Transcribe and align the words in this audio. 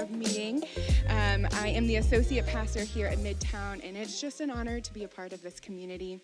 of 0.00 0.10
meeting, 0.10 0.62
um, 1.08 1.46
I 1.52 1.68
am 1.68 1.86
the 1.86 1.96
associate 1.96 2.46
pastor 2.46 2.80
here 2.80 3.06
at 3.06 3.18
Midtown, 3.18 3.86
and 3.86 3.96
it's 3.96 4.20
just 4.20 4.40
an 4.40 4.50
honor 4.50 4.80
to 4.80 4.92
be 4.92 5.04
a 5.04 5.08
part 5.08 5.32
of 5.32 5.42
this 5.42 5.58
community. 5.58 6.20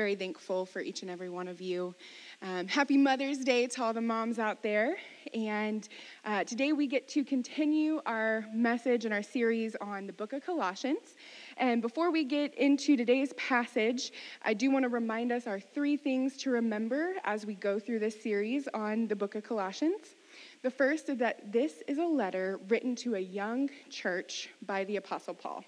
Very 0.00 0.14
thankful 0.14 0.64
for 0.64 0.80
each 0.80 1.02
and 1.02 1.10
every 1.10 1.28
one 1.28 1.46
of 1.46 1.60
you. 1.60 1.94
Um, 2.40 2.66
happy 2.66 2.96
Mother's 2.96 3.40
Day 3.40 3.66
to 3.66 3.82
all 3.82 3.92
the 3.92 4.00
moms 4.00 4.38
out 4.38 4.62
there. 4.62 4.96
And 5.34 5.86
uh, 6.24 6.42
today 6.44 6.72
we 6.72 6.86
get 6.86 7.06
to 7.08 7.22
continue 7.22 8.00
our 8.06 8.46
message 8.54 9.04
and 9.04 9.12
our 9.12 9.22
series 9.22 9.76
on 9.78 10.06
the 10.06 10.14
book 10.14 10.32
of 10.32 10.42
Colossians. 10.42 11.16
And 11.58 11.82
before 11.82 12.10
we 12.10 12.24
get 12.24 12.54
into 12.54 12.96
today's 12.96 13.34
passage, 13.34 14.12
I 14.40 14.54
do 14.54 14.70
want 14.70 14.84
to 14.84 14.88
remind 14.88 15.32
us 15.32 15.46
our 15.46 15.60
three 15.60 15.98
things 15.98 16.38
to 16.38 16.50
remember 16.50 17.12
as 17.24 17.44
we 17.44 17.54
go 17.54 17.78
through 17.78 17.98
this 17.98 18.22
series 18.22 18.68
on 18.72 19.06
the 19.06 19.14
book 19.14 19.34
of 19.34 19.44
Colossians. 19.44 20.16
The 20.62 20.70
first 20.70 21.10
is 21.10 21.18
that 21.18 21.52
this 21.52 21.82
is 21.86 21.98
a 21.98 22.06
letter 22.06 22.58
written 22.68 22.96
to 23.04 23.16
a 23.16 23.20
young 23.20 23.68
church 23.90 24.48
by 24.64 24.84
the 24.84 24.96
Apostle 24.96 25.34
Paul. 25.34 25.62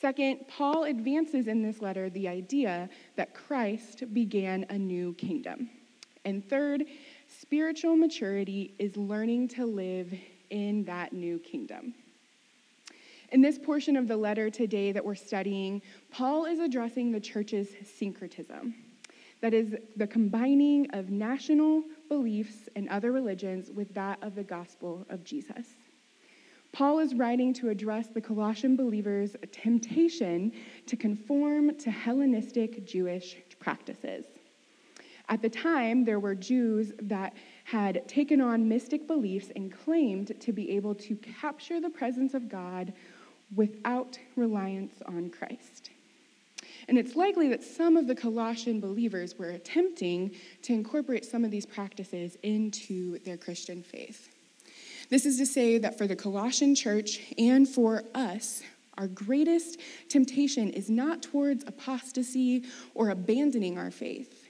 Second, 0.00 0.46
Paul 0.48 0.84
advances 0.84 1.48
in 1.48 1.62
this 1.62 1.80
letter 1.80 2.10
the 2.10 2.28
idea 2.28 2.88
that 3.16 3.34
Christ 3.34 4.04
began 4.12 4.66
a 4.68 4.78
new 4.78 5.14
kingdom. 5.14 5.70
And 6.26 6.46
third, 6.46 6.84
spiritual 7.28 7.96
maturity 7.96 8.74
is 8.78 8.96
learning 8.96 9.48
to 9.48 9.64
live 9.64 10.12
in 10.50 10.84
that 10.84 11.12
new 11.12 11.38
kingdom. 11.38 11.94
In 13.32 13.40
this 13.40 13.58
portion 13.58 13.96
of 13.96 14.06
the 14.06 14.16
letter 14.16 14.50
today 14.50 14.92
that 14.92 15.04
we're 15.04 15.14
studying, 15.14 15.80
Paul 16.10 16.44
is 16.44 16.60
addressing 16.60 17.10
the 17.10 17.20
church's 17.20 17.68
syncretism. 17.98 18.74
That 19.40 19.54
is, 19.54 19.74
the 19.96 20.06
combining 20.06 20.90
of 20.90 21.10
national 21.10 21.82
beliefs 22.08 22.68
and 22.76 22.88
other 22.88 23.12
religions 23.12 23.70
with 23.70 23.92
that 23.94 24.22
of 24.22 24.34
the 24.34 24.44
gospel 24.44 25.06
of 25.10 25.24
Jesus. 25.24 25.66
Paul 26.76 26.98
is 26.98 27.14
writing 27.14 27.54
to 27.54 27.70
address 27.70 28.08
the 28.08 28.20
Colossian 28.20 28.76
believers' 28.76 29.34
temptation 29.50 30.52
to 30.84 30.94
conform 30.94 31.74
to 31.78 31.90
Hellenistic 31.90 32.84
Jewish 32.84 33.38
practices. 33.58 34.26
At 35.30 35.40
the 35.40 35.48
time, 35.48 36.04
there 36.04 36.20
were 36.20 36.34
Jews 36.34 36.92
that 37.00 37.32
had 37.64 38.06
taken 38.06 38.42
on 38.42 38.68
mystic 38.68 39.06
beliefs 39.06 39.50
and 39.56 39.72
claimed 39.72 40.38
to 40.38 40.52
be 40.52 40.70
able 40.72 40.94
to 40.96 41.16
capture 41.16 41.80
the 41.80 41.88
presence 41.88 42.34
of 42.34 42.46
God 42.46 42.92
without 43.54 44.18
reliance 44.36 45.00
on 45.06 45.30
Christ. 45.30 45.92
And 46.88 46.98
it's 46.98 47.16
likely 47.16 47.48
that 47.48 47.62
some 47.64 47.96
of 47.96 48.06
the 48.06 48.14
Colossian 48.14 48.80
believers 48.80 49.38
were 49.38 49.48
attempting 49.48 50.32
to 50.60 50.74
incorporate 50.74 51.24
some 51.24 51.42
of 51.42 51.50
these 51.50 51.64
practices 51.64 52.36
into 52.42 53.18
their 53.20 53.38
Christian 53.38 53.82
faith. 53.82 54.35
This 55.08 55.24
is 55.26 55.38
to 55.38 55.46
say 55.46 55.78
that 55.78 55.96
for 55.98 56.06
the 56.06 56.16
Colossian 56.16 56.74
church 56.74 57.20
and 57.38 57.68
for 57.68 58.02
us, 58.14 58.62
our 58.98 59.06
greatest 59.06 59.78
temptation 60.08 60.70
is 60.70 60.88
not 60.88 61.22
towards 61.22 61.64
apostasy 61.64 62.64
or 62.94 63.10
abandoning 63.10 63.78
our 63.78 63.90
faith. 63.90 64.48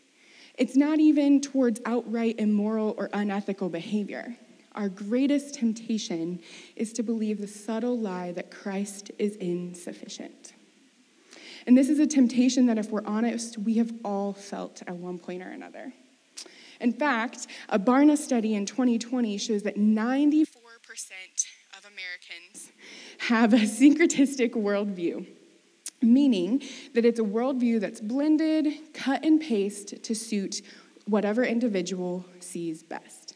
It's 0.57 0.77
not 0.77 1.01
even 1.01 1.41
towards 1.41 1.81
outright 1.85 2.37
immoral 2.39 2.95
or 2.97 3.11
unethical 3.13 3.69
behavior. 3.69 4.37
Our 4.75 4.89
greatest 4.89 5.55
temptation 5.55 6.41
is 6.77 6.93
to 6.95 7.03
believe 7.03 7.41
the 7.41 7.49
subtle 7.49 7.99
lie 7.99 8.33
that 8.33 8.51
Christ 8.51 9.11
is 9.19 9.37
insufficient. 9.37 10.53
And 11.67 11.77
this 11.77 11.89
is 11.89 11.99
a 11.99 12.07
temptation 12.07 12.67
that, 12.67 12.79
if 12.79 12.91
we're 12.91 13.05
honest, 13.05 13.59
we 13.59 13.75
have 13.75 13.93
all 14.05 14.33
felt 14.33 14.83
at 14.87 14.95
one 14.95 15.19
point 15.19 15.43
or 15.43 15.49
another. 15.49 15.93
In 16.81 16.93
fact, 16.93 17.47
a 17.69 17.79
Barna 17.79 18.17
study 18.17 18.55
in 18.55 18.67
2020 18.67 19.39
shows 19.39 19.63
that 19.63 19.77
94% 19.77 20.46
of 21.77 21.85
Americans 21.93 22.73
have 23.19 23.53
a 23.53 23.57
syncretistic 23.67 24.53
worldview, 24.53 25.27
meaning 26.01 26.63
that 26.95 27.05
it's 27.05 27.21
a 27.21 27.23
worldview 27.23 27.79
that's 27.79 28.01
blended, 28.01 28.95
cut 28.95 29.23
and 29.23 29.39
paste 29.39 30.03
to 30.03 30.15
suit 30.15 30.63
whatever 31.05 31.45
individual 31.45 32.25
sees 32.41 32.83
best. 32.83 33.35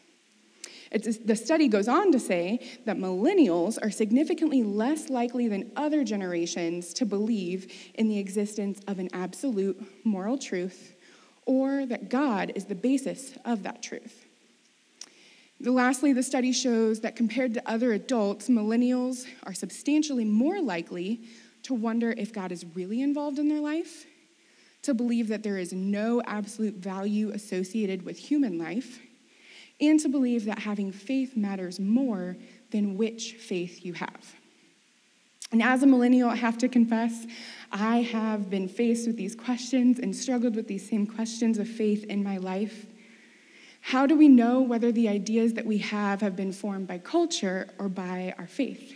It's, 0.91 1.19
the 1.19 1.37
study 1.37 1.69
goes 1.69 1.87
on 1.87 2.13
to 2.13 2.19
say 2.19 2.61
that 2.87 2.97
millennials 2.97 3.77
are 3.83 3.91
significantly 3.91 4.63
less 4.63 5.11
likely 5.11 5.47
than 5.47 5.71
other 5.77 6.03
generations 6.03 6.95
to 6.95 7.05
believe 7.05 7.71
in 7.93 8.09
the 8.09 8.19
existence 8.19 8.81
of 8.89 8.99
an 8.99 9.11
absolute 9.13 9.79
moral 10.07 10.39
truth 10.39 10.97
or 11.45 11.85
that 11.85 12.09
God 12.09 12.53
is 12.55 12.65
the 12.65 12.75
basis 12.75 13.37
of 13.45 13.65
that 13.65 13.83
truth. 13.83 14.20
Lastly, 15.63 16.15
the 16.15 16.23
study 16.23 16.53
shows 16.53 17.01
that 17.01 17.17
compared 17.17 17.53
to 17.55 17.71
other 17.71 17.93
adults, 17.93 18.49
millennials 18.49 19.27
are 19.45 19.53
substantially 19.53 20.25
more 20.25 20.61
likely 20.61 21.21
to 21.65 21.75
wonder 21.75 22.15
if 22.17 22.33
God 22.33 22.51
is 22.51 22.65
really 22.75 23.03
involved 23.03 23.39
in 23.39 23.49
their 23.49 23.61
life, 23.61 24.07
to 24.83 24.95
believe 24.95 25.29
that 25.29 25.43
there 25.43 25.59
is 25.59 25.75
no 25.75 26.23
absolute 26.23 26.77
value 26.77 27.31
associated 27.33 28.03
with 28.07 28.17
human 28.17 28.59
life, 28.59 29.01
and 29.83 30.01
to 30.01 30.09
believe 30.09 30.47
that 30.47 30.61
having 30.61 30.93
faith 30.93 31.37
matters 31.37 31.79
more 31.79 32.39
than 32.71 32.97
which 32.97 33.35
faith 33.35 33.85
you 33.85 33.93
have. 33.93 34.35
And 35.53 35.63
as 35.63 35.83
a 35.83 35.87
millennial, 35.87 36.31
I 36.31 36.37
have 36.37 36.57
to 36.59 36.69
confess, 36.69 37.27
I 37.71 38.03
have 38.03 38.49
been 38.49 38.69
faced 38.69 39.07
with 39.07 39.17
these 39.17 39.35
questions 39.35 39.99
and 39.99 40.17
struggled 40.17 40.57
with 40.57 40.69
these 40.69 40.89
same 40.89 41.07
questions 41.07 41.59
of 41.59 41.69
faith 41.69 42.05
in 42.05 42.23
my 42.23 42.39
life. 42.39 42.87
How 43.81 44.07
do 44.07 44.17
we 44.17 44.29
know 44.29 44.61
whether 44.61 44.93
the 44.93 45.09
ideas 45.09 45.55
that 45.55 45.67
we 45.67 45.79
have 45.79 46.21
have 46.21 46.37
been 46.37 46.53
formed 46.53 46.87
by 46.87 46.99
culture 46.99 47.69
or 47.79 47.89
by 47.89 48.35
our 48.39 48.47
faith? 48.47 48.95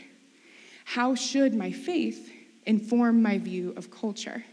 How 0.84 1.14
should 1.14 1.54
my 1.54 1.72
faith 1.72 2.30
inform 2.66 3.22
my 3.22 3.38
view 3.38 3.72
of 3.76 3.90
culture? 3.90 4.44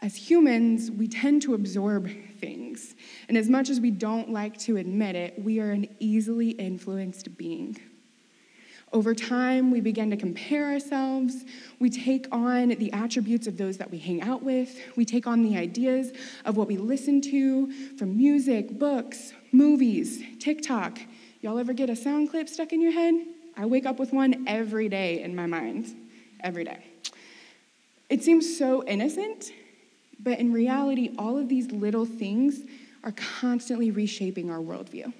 As 0.00 0.14
humans, 0.16 0.90
we 0.90 1.08
tend 1.08 1.42
to 1.42 1.54
absorb 1.54 2.10
things, 2.38 2.94
and 3.28 3.38
as 3.38 3.48
much 3.48 3.70
as 3.70 3.80
we 3.80 3.90
don't 3.90 4.30
like 4.30 4.58
to 4.58 4.76
admit 4.76 5.16
it, 5.16 5.42
we 5.42 5.60
are 5.60 5.70
an 5.70 5.88
easily 5.98 6.50
influenced 6.50 7.38
being. 7.38 7.78
Over 8.94 9.12
time, 9.12 9.72
we 9.72 9.80
begin 9.80 10.08
to 10.10 10.16
compare 10.16 10.66
ourselves. 10.70 11.44
We 11.80 11.90
take 11.90 12.28
on 12.30 12.68
the 12.68 12.92
attributes 12.92 13.48
of 13.48 13.56
those 13.56 13.76
that 13.78 13.90
we 13.90 13.98
hang 13.98 14.22
out 14.22 14.44
with. 14.44 14.78
We 14.94 15.04
take 15.04 15.26
on 15.26 15.42
the 15.42 15.56
ideas 15.56 16.12
of 16.44 16.56
what 16.56 16.68
we 16.68 16.76
listen 16.76 17.20
to 17.22 17.72
from 17.96 18.16
music, 18.16 18.78
books, 18.78 19.32
movies, 19.50 20.22
TikTok. 20.38 21.00
Y'all 21.40 21.58
ever 21.58 21.72
get 21.72 21.90
a 21.90 21.96
sound 21.96 22.30
clip 22.30 22.48
stuck 22.48 22.72
in 22.72 22.80
your 22.80 22.92
head? 22.92 23.14
I 23.56 23.66
wake 23.66 23.84
up 23.84 23.98
with 23.98 24.12
one 24.12 24.44
every 24.46 24.88
day 24.88 25.22
in 25.22 25.34
my 25.34 25.46
mind, 25.46 25.92
every 26.38 26.62
day. 26.62 26.84
It 28.08 28.22
seems 28.22 28.56
so 28.56 28.84
innocent, 28.86 29.50
but 30.20 30.38
in 30.38 30.52
reality, 30.52 31.12
all 31.18 31.36
of 31.36 31.48
these 31.48 31.72
little 31.72 32.06
things 32.06 32.60
are 33.02 33.12
constantly 33.40 33.90
reshaping 33.90 34.50
our 34.50 34.60
worldview. 34.60 35.12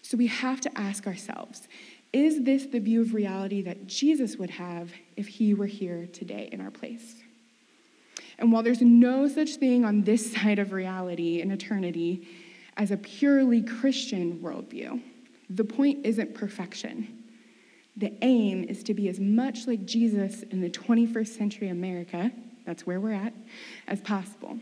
So 0.00 0.16
we 0.16 0.28
have 0.28 0.62
to 0.62 0.78
ask 0.78 1.06
ourselves 1.06 1.68
is 2.12 2.44
this 2.44 2.66
the 2.66 2.80
view 2.80 3.02
of 3.02 3.14
reality 3.14 3.62
that 3.62 3.86
Jesus 3.86 4.36
would 4.36 4.50
have 4.50 4.90
if 5.16 5.28
he 5.28 5.54
were 5.54 5.66
here 5.66 6.08
today 6.12 6.48
in 6.50 6.60
our 6.60 6.70
place? 6.70 7.16
And 8.38 8.52
while 8.52 8.62
there's 8.62 8.80
no 8.80 9.28
such 9.28 9.56
thing 9.56 9.84
on 9.84 10.02
this 10.02 10.32
side 10.34 10.58
of 10.58 10.72
reality 10.72 11.40
in 11.40 11.50
eternity 11.50 12.26
as 12.76 12.90
a 12.90 12.96
purely 12.96 13.60
Christian 13.62 14.38
worldview, 14.38 15.02
the 15.50 15.64
point 15.64 16.04
isn't 16.04 16.34
perfection. 16.34 17.24
The 17.96 18.12
aim 18.22 18.64
is 18.64 18.84
to 18.84 18.94
be 18.94 19.08
as 19.08 19.18
much 19.18 19.66
like 19.66 19.84
Jesus 19.84 20.42
in 20.42 20.60
the 20.60 20.70
21st 20.70 21.28
century 21.28 21.68
America, 21.68 22.30
that's 22.64 22.86
where 22.86 23.00
we're 23.00 23.12
at, 23.12 23.32
as 23.88 24.00
possible. 24.00 24.58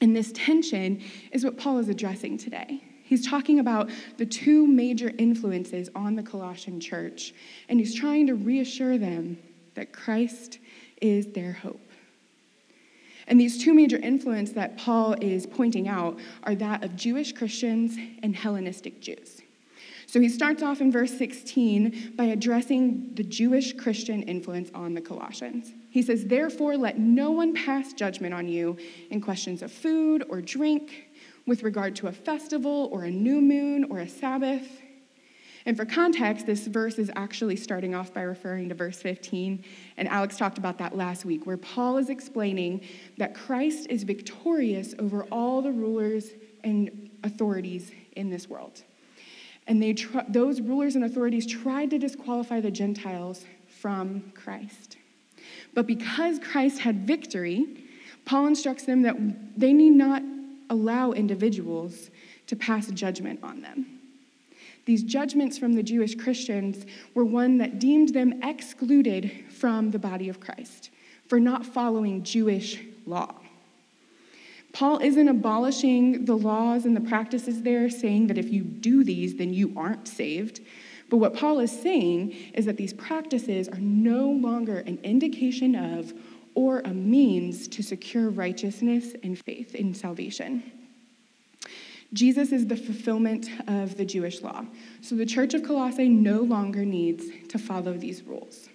And 0.00 0.14
this 0.14 0.30
tension 0.32 1.02
is 1.32 1.44
what 1.44 1.58
Paul 1.58 1.78
is 1.78 1.88
addressing 1.88 2.38
today. 2.38 2.84
He's 3.08 3.26
talking 3.26 3.58
about 3.58 3.88
the 4.18 4.26
two 4.26 4.66
major 4.66 5.10
influences 5.16 5.88
on 5.94 6.14
the 6.14 6.22
Colossian 6.22 6.78
church, 6.78 7.32
and 7.70 7.80
he's 7.80 7.94
trying 7.94 8.26
to 8.26 8.34
reassure 8.34 8.98
them 8.98 9.38
that 9.76 9.94
Christ 9.94 10.58
is 11.00 11.28
their 11.28 11.52
hope. 11.52 11.80
And 13.26 13.40
these 13.40 13.62
two 13.62 13.72
major 13.72 13.96
influences 13.96 14.54
that 14.56 14.76
Paul 14.76 15.14
is 15.22 15.46
pointing 15.46 15.88
out 15.88 16.18
are 16.42 16.54
that 16.56 16.84
of 16.84 16.96
Jewish 16.96 17.32
Christians 17.32 17.96
and 18.22 18.36
Hellenistic 18.36 19.00
Jews. 19.00 19.40
So 20.06 20.20
he 20.20 20.28
starts 20.28 20.62
off 20.62 20.82
in 20.82 20.92
verse 20.92 21.16
16 21.16 22.14
by 22.14 22.24
addressing 22.24 23.14
the 23.14 23.22
Jewish 23.22 23.74
Christian 23.74 24.22
influence 24.22 24.70
on 24.74 24.92
the 24.92 25.00
Colossians. 25.00 25.72
He 25.90 26.02
says, 26.02 26.26
Therefore, 26.26 26.76
let 26.76 26.98
no 26.98 27.30
one 27.30 27.54
pass 27.54 27.94
judgment 27.94 28.34
on 28.34 28.48
you 28.48 28.76
in 29.10 29.20
questions 29.22 29.62
of 29.62 29.72
food 29.72 30.24
or 30.28 30.40
drink 30.42 31.07
with 31.48 31.62
regard 31.62 31.96
to 31.96 32.06
a 32.06 32.12
festival 32.12 32.88
or 32.92 33.04
a 33.04 33.10
new 33.10 33.40
moon 33.40 33.86
or 33.90 33.98
a 33.98 34.08
Sabbath. 34.08 34.82
And 35.66 35.76
for 35.76 35.84
context, 35.84 36.46
this 36.46 36.66
verse 36.66 36.98
is 36.98 37.10
actually 37.16 37.56
starting 37.56 37.94
off 37.94 38.14
by 38.14 38.22
referring 38.22 38.68
to 38.68 38.74
verse 38.74 39.00
15. 39.02 39.64
And 39.96 40.08
Alex 40.08 40.36
talked 40.36 40.58
about 40.58 40.78
that 40.78 40.96
last 40.96 41.24
week, 41.24 41.46
where 41.46 41.56
Paul 41.56 41.98
is 41.98 42.10
explaining 42.10 42.82
that 43.16 43.34
Christ 43.34 43.86
is 43.90 44.04
victorious 44.04 44.94
over 44.98 45.24
all 45.24 45.60
the 45.60 45.72
rulers 45.72 46.30
and 46.64 47.10
authorities 47.24 47.90
in 48.12 48.30
this 48.30 48.48
world. 48.48 48.82
And 49.66 49.82
they 49.82 49.94
tr- 49.94 50.20
those 50.28 50.60
rulers 50.60 50.96
and 50.96 51.04
authorities 51.04 51.46
tried 51.46 51.90
to 51.90 51.98
disqualify 51.98 52.60
the 52.60 52.70
Gentiles 52.70 53.44
from 53.80 54.32
Christ. 54.34 54.96
But 55.74 55.86
because 55.86 56.38
Christ 56.38 56.80
had 56.80 57.06
victory, 57.06 57.84
Paul 58.24 58.46
instructs 58.46 58.84
them 58.84 59.02
that 59.02 59.16
they 59.58 59.72
need 59.72 59.92
not 59.92 60.22
allow 60.70 61.12
individuals 61.12 62.10
to 62.46 62.56
pass 62.56 62.88
judgment 62.88 63.40
on 63.42 63.60
them. 63.60 63.98
These 64.84 65.02
judgments 65.02 65.58
from 65.58 65.74
the 65.74 65.82
Jewish 65.82 66.14
Christians 66.14 66.86
were 67.14 67.24
one 67.24 67.58
that 67.58 67.78
deemed 67.78 68.14
them 68.14 68.42
excluded 68.42 69.30
from 69.50 69.90
the 69.90 69.98
body 69.98 70.28
of 70.28 70.40
Christ 70.40 70.90
for 71.28 71.38
not 71.38 71.66
following 71.66 72.22
Jewish 72.22 72.82
law. 73.04 73.34
Paul 74.72 74.98
isn't 74.98 75.28
abolishing 75.28 76.24
the 76.24 76.36
laws 76.36 76.86
and 76.86 76.96
the 76.96 77.00
practices 77.00 77.62
there, 77.62 77.90
saying 77.90 78.28
that 78.28 78.38
if 78.38 78.50
you 78.50 78.62
do 78.62 79.04
these, 79.04 79.36
then 79.36 79.52
you 79.52 79.72
aren't 79.76 80.08
saved. 80.08 80.60
But 81.10 81.18
what 81.18 81.34
Paul 81.34 81.58
is 81.60 81.72
saying 81.72 82.34
is 82.54 82.66
that 82.66 82.76
these 82.76 82.92
practices 82.92 83.68
are 83.68 83.80
no 83.80 84.30
longer 84.30 84.78
an 84.78 84.98
indication 85.02 85.74
of 85.74 86.12
or 86.58 86.80
a 86.80 86.92
means 86.92 87.68
to 87.68 87.84
secure 87.84 88.30
righteousness 88.30 89.14
and 89.22 89.38
faith 89.38 89.76
in 89.76 89.94
salvation. 89.94 90.60
Jesus 92.12 92.50
is 92.50 92.66
the 92.66 92.74
fulfillment 92.74 93.48
of 93.68 93.96
the 93.96 94.04
Jewish 94.04 94.42
law. 94.42 94.64
So 95.00 95.14
the 95.14 95.24
church 95.24 95.54
of 95.54 95.62
Colossae 95.62 96.08
no 96.08 96.40
longer 96.40 96.84
needs 96.84 97.26
to 97.50 97.60
follow 97.60 97.92
these 97.92 98.24
rules. 98.24 98.68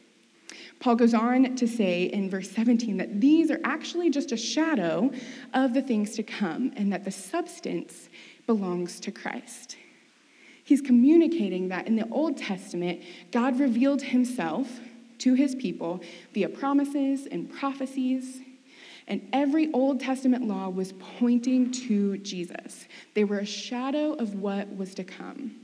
Paul 0.80 0.96
goes 0.96 1.14
on 1.14 1.58
to 1.58 1.68
say 1.68 2.04
in 2.06 2.30
verse 2.30 2.50
17 2.52 2.96
that 2.96 3.20
these 3.20 3.52
are 3.52 3.60
actually 3.66 4.10
just 4.10 4.32
a 4.32 4.38
shadow 4.38 5.12
of 5.54 5.74
the 5.74 5.82
things 5.82 6.16
to 6.16 6.24
come 6.24 6.72
and 6.78 6.94
that 6.94 7.04
the 7.04 7.12
substance 7.12 8.08
belongs 8.48 9.02
to 9.02 9.12
Christ. 9.12 9.76
He's 10.64 10.80
communicating 10.80 11.68
that 11.68 11.86
in 11.86 11.98
the 11.98 12.08
Old 12.08 12.38
Testament, 12.38 13.02
God 13.34 13.60
revealed 13.60 14.04
himself 14.04 14.80
to 15.20 15.34
his 15.34 15.56
people 15.56 16.02
via 16.34 16.50
promises 16.50 17.28
and 17.28 17.52
prophecies 17.52 18.42
and 19.08 19.28
every 19.34 19.72
Old 19.74 20.00
Testament 20.00 20.48
law 20.48 20.70
was 20.70 20.94
pointing 20.94 21.72
to 21.72 22.18
Jesus. 22.20 22.88
They 23.14 23.24
were 23.24 23.40
a 23.40 23.46
shadow 23.46 24.14
of 24.14 24.36
what 24.36 24.76
was 24.76 24.94
to 24.96 25.04
come. 25.04 25.56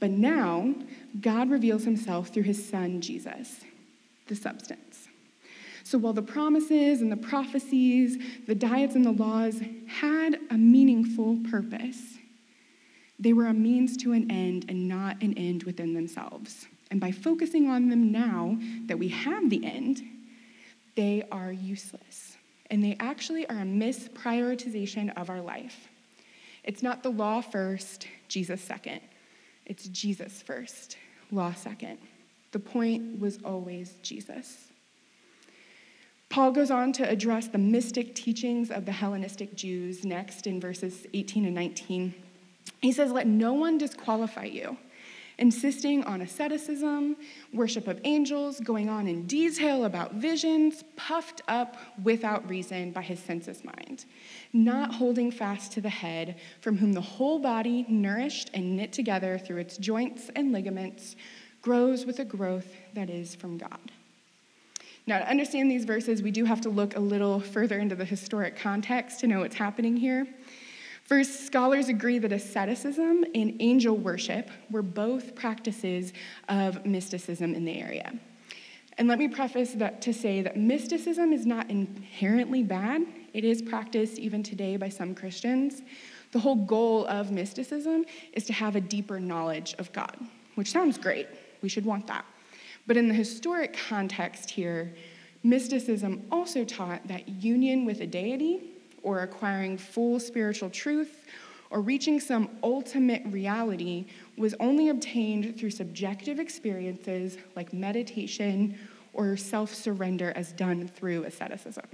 But 0.00 0.10
now, 0.10 0.74
God 1.20 1.50
reveals 1.50 1.84
himself 1.84 2.28
through 2.28 2.42
his 2.42 2.68
son, 2.68 3.00
Jesus, 3.00 3.60
the 4.26 4.36
substance. 4.36 5.08
So 5.82 5.98
while 5.98 6.12
the 6.12 6.22
promises 6.22 7.00
and 7.00 7.12
the 7.12 7.16
prophecies, 7.16 8.18
the 8.46 8.54
diets 8.54 8.94
and 8.94 9.04
the 9.04 9.12
laws 9.12 9.60
had 9.86 10.38
a 10.50 10.58
meaningful 10.58 11.38
purpose, 11.50 12.18
they 13.18 13.32
were 13.32 13.46
a 13.46 13.54
means 13.54 13.96
to 13.98 14.12
an 14.12 14.30
end 14.30 14.66
and 14.68 14.88
not 14.88 15.22
an 15.22 15.34
end 15.38 15.62
within 15.64 15.94
themselves. 15.94 16.66
And 16.94 17.00
by 17.00 17.10
focusing 17.10 17.68
on 17.68 17.88
them 17.88 18.12
now 18.12 18.56
that 18.86 19.00
we 19.00 19.08
have 19.08 19.50
the 19.50 19.66
end, 19.66 20.00
they 20.94 21.24
are 21.32 21.50
useless 21.50 22.36
and 22.70 22.84
they 22.84 22.96
actually 23.00 23.48
are 23.48 23.58
a 23.58 23.64
misprioritization 23.64 25.12
of 25.16 25.28
our 25.28 25.40
life. 25.40 25.88
It's 26.62 26.84
not 26.84 27.02
the 27.02 27.10
law 27.10 27.40
first, 27.40 28.06
Jesus 28.28 28.60
second. 28.60 29.00
It's 29.66 29.88
Jesus 29.88 30.40
first, 30.40 30.96
law 31.32 31.52
second. 31.52 31.98
The 32.52 32.60
point 32.60 33.18
was 33.18 33.40
always 33.44 33.94
Jesus. 34.04 34.68
Paul 36.28 36.52
goes 36.52 36.70
on 36.70 36.92
to 36.92 37.10
address 37.10 37.48
the 37.48 37.58
mystic 37.58 38.14
teachings 38.14 38.70
of 38.70 38.86
the 38.86 38.92
Hellenistic 38.92 39.56
Jews 39.56 40.04
next 40.04 40.46
in 40.46 40.60
verses 40.60 41.08
18 41.12 41.44
and 41.46 41.56
19. 41.56 42.14
He 42.80 42.92
says, 42.92 43.10
Let 43.10 43.26
no 43.26 43.52
one 43.52 43.78
disqualify 43.78 44.44
you 44.44 44.76
insisting 45.38 46.04
on 46.04 46.20
asceticism, 46.20 47.16
worship 47.52 47.88
of 47.88 48.00
angels, 48.04 48.60
going 48.60 48.88
on 48.88 49.06
in 49.06 49.26
detail 49.26 49.84
about 49.84 50.14
visions, 50.14 50.84
puffed 50.96 51.42
up 51.48 51.76
without 52.02 52.48
reason 52.48 52.92
by 52.92 53.02
his 53.02 53.18
sensuous 53.18 53.62
mind, 53.64 54.04
not 54.52 54.94
holding 54.94 55.30
fast 55.30 55.72
to 55.72 55.80
the 55.80 55.88
head, 55.88 56.36
from 56.60 56.78
whom 56.78 56.92
the 56.92 57.00
whole 57.00 57.38
body, 57.38 57.84
nourished 57.88 58.50
and 58.54 58.76
knit 58.76 58.92
together 58.92 59.38
through 59.38 59.58
its 59.58 59.76
joints 59.76 60.30
and 60.36 60.52
ligaments, 60.52 61.16
grows 61.62 62.04
with 62.04 62.18
a 62.20 62.24
growth 62.24 62.74
that 62.94 63.10
is 63.10 63.34
from 63.34 63.58
God. 63.58 63.90
Now, 65.06 65.18
to 65.18 65.28
understand 65.28 65.70
these 65.70 65.84
verses, 65.84 66.22
we 66.22 66.30
do 66.30 66.44
have 66.46 66.62
to 66.62 66.70
look 66.70 66.96
a 66.96 67.00
little 67.00 67.40
further 67.40 67.78
into 67.78 67.94
the 67.94 68.06
historic 68.06 68.56
context 68.56 69.20
to 69.20 69.26
know 69.26 69.40
what's 69.40 69.56
happening 69.56 69.96
here. 69.96 70.26
First, 71.04 71.44
scholars 71.44 71.88
agree 71.88 72.18
that 72.18 72.32
asceticism 72.32 73.26
and 73.34 73.56
angel 73.60 73.94
worship 73.94 74.50
were 74.70 74.82
both 74.82 75.34
practices 75.34 76.14
of 76.48 76.86
mysticism 76.86 77.54
in 77.54 77.66
the 77.66 77.78
area. 77.78 78.18
And 78.96 79.06
let 79.06 79.18
me 79.18 79.28
preface 79.28 79.72
that 79.72 80.00
to 80.02 80.14
say 80.14 80.40
that 80.40 80.56
mysticism 80.56 81.34
is 81.34 81.44
not 81.44 81.68
inherently 81.68 82.62
bad. 82.62 83.02
It 83.34 83.44
is 83.44 83.60
practiced 83.60 84.18
even 84.18 84.42
today 84.42 84.78
by 84.78 84.88
some 84.88 85.14
Christians. 85.14 85.82
The 86.32 86.38
whole 86.38 86.56
goal 86.56 87.06
of 87.06 87.30
mysticism 87.30 88.06
is 88.32 88.44
to 88.46 88.54
have 88.54 88.74
a 88.74 88.80
deeper 88.80 89.20
knowledge 89.20 89.74
of 89.78 89.92
God, 89.92 90.16
which 90.54 90.70
sounds 90.70 90.96
great. 90.96 91.28
We 91.60 91.68
should 91.68 91.84
want 91.84 92.06
that. 92.06 92.24
But 92.86 92.96
in 92.96 93.08
the 93.08 93.14
historic 93.14 93.76
context 93.88 94.50
here, 94.50 94.94
mysticism 95.42 96.26
also 96.30 96.64
taught 96.64 97.06
that 97.08 97.28
union 97.28 97.84
with 97.84 98.00
a 98.00 98.06
deity 98.06 98.73
or 99.04 99.20
acquiring 99.20 99.78
full 99.78 100.18
spiritual 100.18 100.70
truth 100.70 101.26
or 101.70 101.80
reaching 101.80 102.20
some 102.20 102.48
ultimate 102.62 103.22
reality 103.26 104.06
was 104.36 104.54
only 104.60 104.88
obtained 104.88 105.58
through 105.58 105.70
subjective 105.70 106.38
experiences 106.38 107.36
like 107.56 107.72
meditation 107.72 108.78
or 109.12 109.36
self 109.36 109.72
surrender 109.72 110.32
as 110.36 110.52
done 110.52 110.88
through 110.88 111.24
asceticism. 111.24 111.84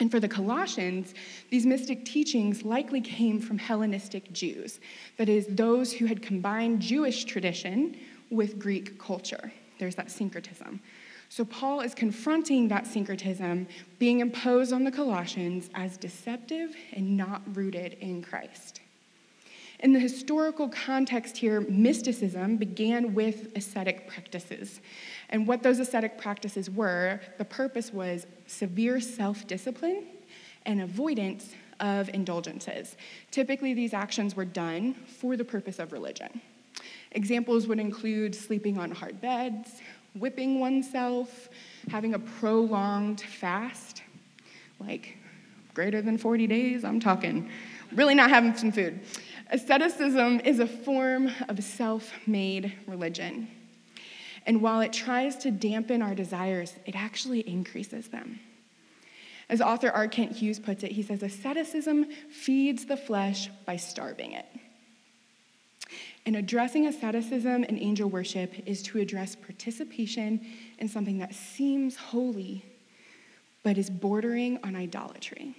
And 0.00 0.10
for 0.10 0.18
the 0.18 0.28
Colossians, 0.28 1.14
these 1.50 1.64
mystic 1.64 2.04
teachings 2.04 2.64
likely 2.64 3.00
came 3.00 3.40
from 3.40 3.58
Hellenistic 3.58 4.32
Jews, 4.32 4.80
that 5.16 5.28
is, 5.28 5.46
those 5.48 5.92
who 5.92 6.06
had 6.06 6.22
combined 6.22 6.80
Jewish 6.80 7.24
tradition 7.24 7.96
with 8.30 8.58
Greek 8.58 8.98
culture. 8.98 9.52
There's 9.78 9.94
that 9.94 10.10
syncretism. 10.10 10.80
So 11.34 11.46
Paul 11.46 11.80
is 11.80 11.94
confronting 11.94 12.68
that 12.68 12.86
syncretism 12.86 13.66
being 13.98 14.20
imposed 14.20 14.70
on 14.70 14.84
the 14.84 14.90
Colossians 14.90 15.70
as 15.72 15.96
deceptive 15.96 16.76
and 16.92 17.16
not 17.16 17.40
rooted 17.56 17.94
in 18.00 18.20
Christ. 18.20 18.82
In 19.80 19.94
the 19.94 19.98
historical 19.98 20.68
context 20.68 21.38
here, 21.38 21.62
mysticism 21.62 22.58
began 22.58 23.14
with 23.14 23.56
ascetic 23.56 24.06
practices. 24.08 24.82
And 25.30 25.46
what 25.46 25.62
those 25.62 25.78
ascetic 25.78 26.18
practices 26.18 26.68
were, 26.68 27.22
the 27.38 27.46
purpose 27.46 27.94
was 27.94 28.26
severe 28.46 29.00
self 29.00 29.46
discipline 29.46 30.04
and 30.66 30.82
avoidance 30.82 31.54
of 31.80 32.10
indulgences. 32.10 32.94
Typically, 33.30 33.72
these 33.72 33.94
actions 33.94 34.36
were 34.36 34.44
done 34.44 34.92
for 34.92 35.38
the 35.38 35.46
purpose 35.46 35.78
of 35.78 35.92
religion. 35.92 36.42
Examples 37.12 37.66
would 37.66 37.78
include 37.78 38.34
sleeping 38.34 38.78
on 38.78 38.90
hard 38.90 39.20
beds, 39.20 39.80
whipping 40.14 40.60
oneself, 40.60 41.48
having 41.88 42.14
a 42.14 42.18
prolonged 42.18 43.20
fast, 43.20 44.02
like 44.78 45.16
greater 45.74 46.02
than 46.02 46.18
40 46.18 46.46
days, 46.46 46.84
I'm 46.84 47.00
talking 47.00 47.50
really 47.94 48.14
not 48.14 48.30
having 48.30 48.54
some 48.54 48.72
food. 48.72 49.00
Asceticism 49.50 50.40
is 50.40 50.60
a 50.60 50.66
form 50.66 51.30
of 51.48 51.62
self 51.62 52.12
made 52.26 52.72
religion. 52.86 53.48
And 54.46 54.60
while 54.60 54.80
it 54.80 54.92
tries 54.92 55.36
to 55.38 55.50
dampen 55.50 56.02
our 56.02 56.14
desires, 56.14 56.74
it 56.84 56.96
actually 56.96 57.46
increases 57.48 58.08
them. 58.08 58.40
As 59.48 59.60
author 59.60 59.90
R. 59.90 60.08
Kent 60.08 60.32
Hughes 60.32 60.58
puts 60.58 60.82
it, 60.82 60.92
he 60.92 61.02
says, 61.02 61.22
Asceticism 61.22 62.06
feeds 62.30 62.86
the 62.86 62.96
flesh 62.96 63.50
by 63.66 63.76
starving 63.76 64.32
it. 64.32 64.46
And 66.24 66.36
addressing 66.36 66.86
asceticism 66.86 67.64
and 67.68 67.78
angel 67.78 68.08
worship 68.08 68.52
is 68.64 68.82
to 68.84 68.98
address 69.00 69.34
participation 69.34 70.40
in 70.78 70.88
something 70.88 71.18
that 71.18 71.34
seems 71.34 71.96
holy, 71.96 72.64
but 73.64 73.76
is 73.76 73.90
bordering 73.90 74.58
on 74.62 74.76
idolatry. 74.76 75.56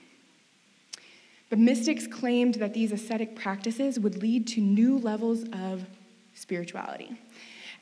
The 1.49 1.57
mystics 1.57 2.07
claimed 2.07 2.55
that 2.55 2.73
these 2.73 2.91
ascetic 2.91 3.35
practices 3.35 3.99
would 3.99 4.21
lead 4.21 4.47
to 4.47 4.61
new 4.61 4.97
levels 4.97 5.43
of 5.53 5.85
spirituality. 6.33 7.15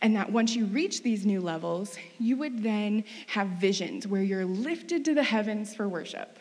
And 0.01 0.15
that 0.15 0.31
once 0.31 0.55
you 0.55 0.65
reach 0.65 1.03
these 1.03 1.25
new 1.25 1.39
levels, 1.39 1.95
you 2.19 2.35
would 2.38 2.63
then 2.63 3.03
have 3.27 3.47
visions 3.47 4.07
where 4.07 4.23
you're 4.23 4.45
lifted 4.45 5.05
to 5.05 5.13
the 5.13 5.23
heavens 5.23 5.75
for 5.75 5.88
worship. 5.88 6.39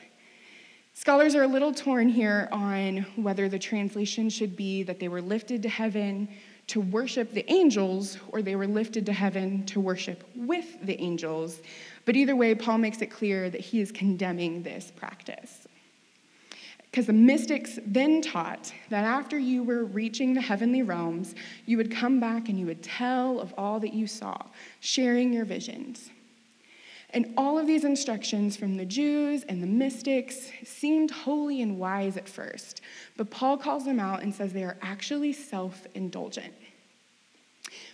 Scholars 1.00 1.35
are 1.35 1.45
a 1.45 1.49
little 1.49 1.73
torn 1.73 2.11
here 2.11 2.47
on 2.52 3.07
whether 3.16 3.49
the 3.49 3.59
translation 3.59 4.28
should 4.28 4.54
be 4.54 4.83
that 4.83 5.00
they 5.00 5.09
were 5.09 5.23
lifted 5.23 5.62
to 5.62 5.69
heaven 5.71 6.28
to 6.66 6.78
worship 6.78 7.33
the 7.33 7.50
angels 7.50 8.19
or 8.28 8.42
they 8.42 8.54
were 8.54 8.66
lifted 8.66 9.07
to 9.07 9.12
heaven 9.14 9.64
to 9.64 9.80
worship 9.80 10.23
with 10.37 10.76
the 10.83 11.00
angels. 11.00 11.62
But 12.04 12.16
either 12.16 12.37
way, 12.37 12.54
Paul 12.54 12.76
makes 12.76 13.00
it 13.00 13.07
clear 13.07 13.49
that 13.49 13.62
he 13.62 13.80
is 13.80 13.90
condemning 13.90 14.62
this 14.62 14.92
practice. 14.95 15.66
Because 16.90 17.07
the 17.07 17.14
mystics 17.14 17.78
then 17.87 18.21
taught 18.21 18.71
that 18.90 19.04
after 19.07 19.38
you 19.38 19.62
were 19.62 19.87
reaching 19.87 20.35
the 20.35 20.42
heavenly 20.42 20.83
realms, 20.83 21.35
you 21.64 21.78
would 21.78 21.90
come 21.90 22.21
back 22.21 22.50
and 22.50 22.61
you 22.61 22.66
would 22.66 22.83
tell 22.83 23.40
of 23.40 23.54
all 23.57 23.80
that 23.80 23.95
you 23.95 24.07
saw, 24.07 24.37
sharing 24.80 25.33
your 25.33 25.47
visions. 25.47 26.11
And 27.12 27.35
all 27.37 27.59
of 27.59 27.67
these 27.67 27.85
instructions 27.85 28.57
from 28.57 28.76
the 28.76 28.85
Jews 28.85 29.43
and 29.49 29.62
the 29.62 29.67
mystics 29.67 30.50
seemed 30.64 31.11
holy 31.11 31.61
and 31.61 31.79
wise 31.79 32.17
at 32.17 32.29
first, 32.29 32.81
but 33.17 33.31
Paul 33.31 33.57
calls 33.57 33.85
them 33.85 33.99
out 33.99 34.23
and 34.23 34.35
says 34.35 34.52
they 34.52 34.64
are 34.64 34.76
actually 34.81 35.33
self 35.33 35.87
indulgent. 35.95 36.55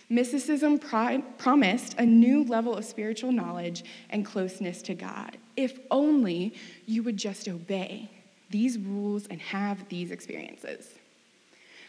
Mysticism 0.09 0.79
promised 0.79 1.99
a 1.99 2.07
new 2.07 2.45
level 2.45 2.75
of 2.75 2.85
spiritual 2.85 3.33
knowledge 3.33 3.85
and 4.11 4.25
closeness 4.25 4.81
to 4.83 4.95
God, 4.95 5.37
if 5.57 5.81
only 5.91 6.55
you 6.87 7.03
would 7.03 7.17
just 7.17 7.49
obey 7.49 8.11
these 8.51 8.79
rules 8.79 9.27
and 9.27 9.41
have 9.41 9.89
these 9.89 10.13
experiences. 10.13 10.95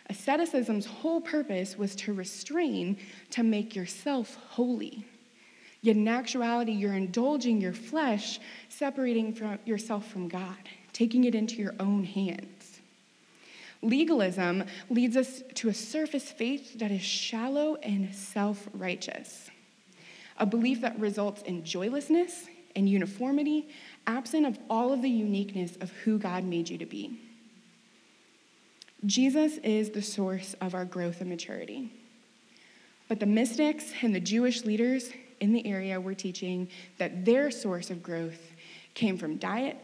Asceticism's 0.09 0.85
whole 0.85 1.21
purpose 1.21 1.77
was 1.77 1.95
to 1.97 2.13
restrain, 2.13 2.97
to 3.31 3.43
make 3.43 3.75
yourself 3.75 4.35
holy. 4.49 5.05
Yet 5.87 5.95
in 5.95 6.09
actuality, 6.09 6.73
you're 6.73 6.95
indulging 6.95 7.61
your 7.61 7.71
flesh, 7.71 8.41
separating 8.67 9.33
from 9.33 9.57
yourself 9.63 10.05
from 10.11 10.27
God, 10.27 10.57
taking 10.91 11.23
it 11.23 11.33
into 11.33 11.61
your 11.61 11.75
own 11.79 12.03
hands. 12.03 12.81
Legalism 13.81 14.65
leads 14.89 15.15
us 15.15 15.43
to 15.53 15.69
a 15.69 15.73
surface 15.73 16.29
faith 16.29 16.77
that 16.79 16.91
is 16.91 17.01
shallow 17.01 17.75
and 17.75 18.13
self 18.13 18.67
righteous, 18.73 19.49
a 20.37 20.45
belief 20.45 20.81
that 20.81 20.99
results 20.99 21.41
in 21.43 21.63
joylessness 21.63 22.47
and 22.75 22.89
uniformity, 22.89 23.69
absent 24.07 24.45
of 24.45 24.59
all 24.69 24.91
of 24.91 25.01
the 25.01 25.09
uniqueness 25.09 25.77
of 25.77 25.89
who 26.03 26.19
God 26.19 26.43
made 26.43 26.67
you 26.67 26.77
to 26.79 26.85
be. 26.85 27.17
Jesus 29.05 29.55
is 29.59 29.91
the 29.91 30.01
source 30.01 30.53
of 30.59 30.75
our 30.75 30.83
growth 30.83 31.21
and 31.21 31.29
maturity. 31.29 31.93
But 33.07 33.21
the 33.21 33.25
mystics 33.25 33.93
and 34.01 34.13
the 34.13 34.19
Jewish 34.19 34.65
leaders 34.65 35.11
in 35.39 35.53
the 35.53 35.65
area 35.65 35.99
were 35.99 36.13
teaching 36.13 36.67
that 36.97 37.25
their 37.25 37.51
source 37.51 37.89
of 37.89 38.01
growth 38.03 38.51
came 38.93 39.17
from 39.17 39.37
diet, 39.37 39.77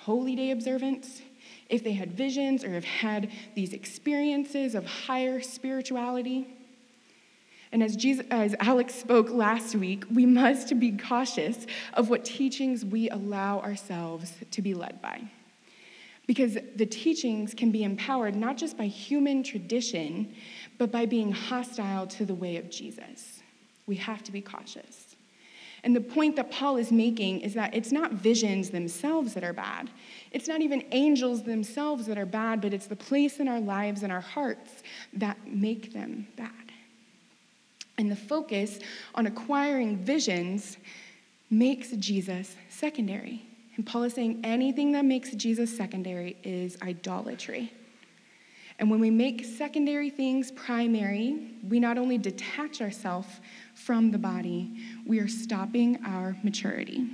holy 0.00 0.34
day 0.34 0.50
observance, 0.50 1.22
if 1.68 1.84
they 1.84 1.92
had 1.92 2.12
visions 2.12 2.64
or 2.64 2.70
have 2.72 2.84
had 2.84 3.30
these 3.54 3.72
experiences 3.72 4.74
of 4.74 4.86
higher 4.86 5.40
spirituality. 5.40 6.46
And 7.70 7.82
as, 7.82 7.96
Jesus, 7.96 8.26
as 8.30 8.54
Alex 8.60 8.94
spoke 8.94 9.30
last 9.30 9.74
week, 9.74 10.04
we 10.10 10.24
must 10.24 10.78
be 10.80 10.96
cautious 10.96 11.66
of 11.92 12.08
what 12.08 12.24
teachings 12.24 12.84
we 12.84 13.10
allow 13.10 13.60
ourselves 13.60 14.32
to 14.50 14.62
be 14.62 14.72
led 14.72 15.02
by. 15.02 15.22
Because 16.26 16.58
the 16.76 16.86
teachings 16.86 17.54
can 17.54 17.70
be 17.70 17.84
empowered 17.84 18.34
not 18.34 18.56
just 18.56 18.76
by 18.76 18.86
human 18.86 19.42
tradition, 19.42 20.34
but 20.78 20.90
by 20.90 21.06
being 21.06 21.32
hostile 21.32 22.06
to 22.06 22.24
the 22.24 22.34
way 22.34 22.56
of 22.56 22.70
Jesus. 22.70 23.37
We 23.88 23.96
have 23.96 24.22
to 24.24 24.32
be 24.32 24.40
cautious. 24.40 25.16
And 25.82 25.94
the 25.94 26.00
point 26.00 26.36
that 26.36 26.50
Paul 26.50 26.76
is 26.76 26.92
making 26.92 27.40
is 27.40 27.54
that 27.54 27.74
it's 27.74 27.92
not 27.92 28.12
visions 28.12 28.70
themselves 28.70 29.34
that 29.34 29.44
are 29.44 29.52
bad. 29.52 29.90
It's 30.32 30.48
not 30.48 30.60
even 30.60 30.84
angels 30.92 31.44
themselves 31.44 32.06
that 32.06 32.18
are 32.18 32.26
bad, 32.26 32.60
but 32.60 32.74
it's 32.74 32.86
the 32.86 32.96
place 32.96 33.38
in 33.38 33.48
our 33.48 33.60
lives 33.60 34.02
and 34.02 34.12
our 34.12 34.20
hearts 34.20 34.82
that 35.14 35.38
make 35.46 35.92
them 35.92 36.26
bad. 36.36 36.50
And 37.96 38.10
the 38.10 38.16
focus 38.16 38.80
on 39.14 39.26
acquiring 39.26 39.96
visions 39.96 40.76
makes 41.50 41.92
Jesus 41.92 42.54
secondary. 42.68 43.42
And 43.76 43.86
Paul 43.86 44.02
is 44.02 44.14
saying 44.14 44.40
anything 44.44 44.92
that 44.92 45.04
makes 45.04 45.30
Jesus 45.32 45.74
secondary 45.74 46.36
is 46.42 46.76
idolatry. 46.82 47.72
And 48.80 48.90
when 48.90 49.00
we 49.00 49.10
make 49.10 49.44
secondary 49.44 50.10
things 50.10 50.52
primary, 50.52 51.52
we 51.68 51.80
not 51.80 51.98
only 51.98 52.18
detach 52.18 52.80
ourselves 52.80 53.40
from 53.78 54.10
the 54.10 54.18
body, 54.18 54.70
we 55.06 55.20
are 55.20 55.28
stopping 55.28 55.98
our 56.04 56.36
maturity. 56.42 57.08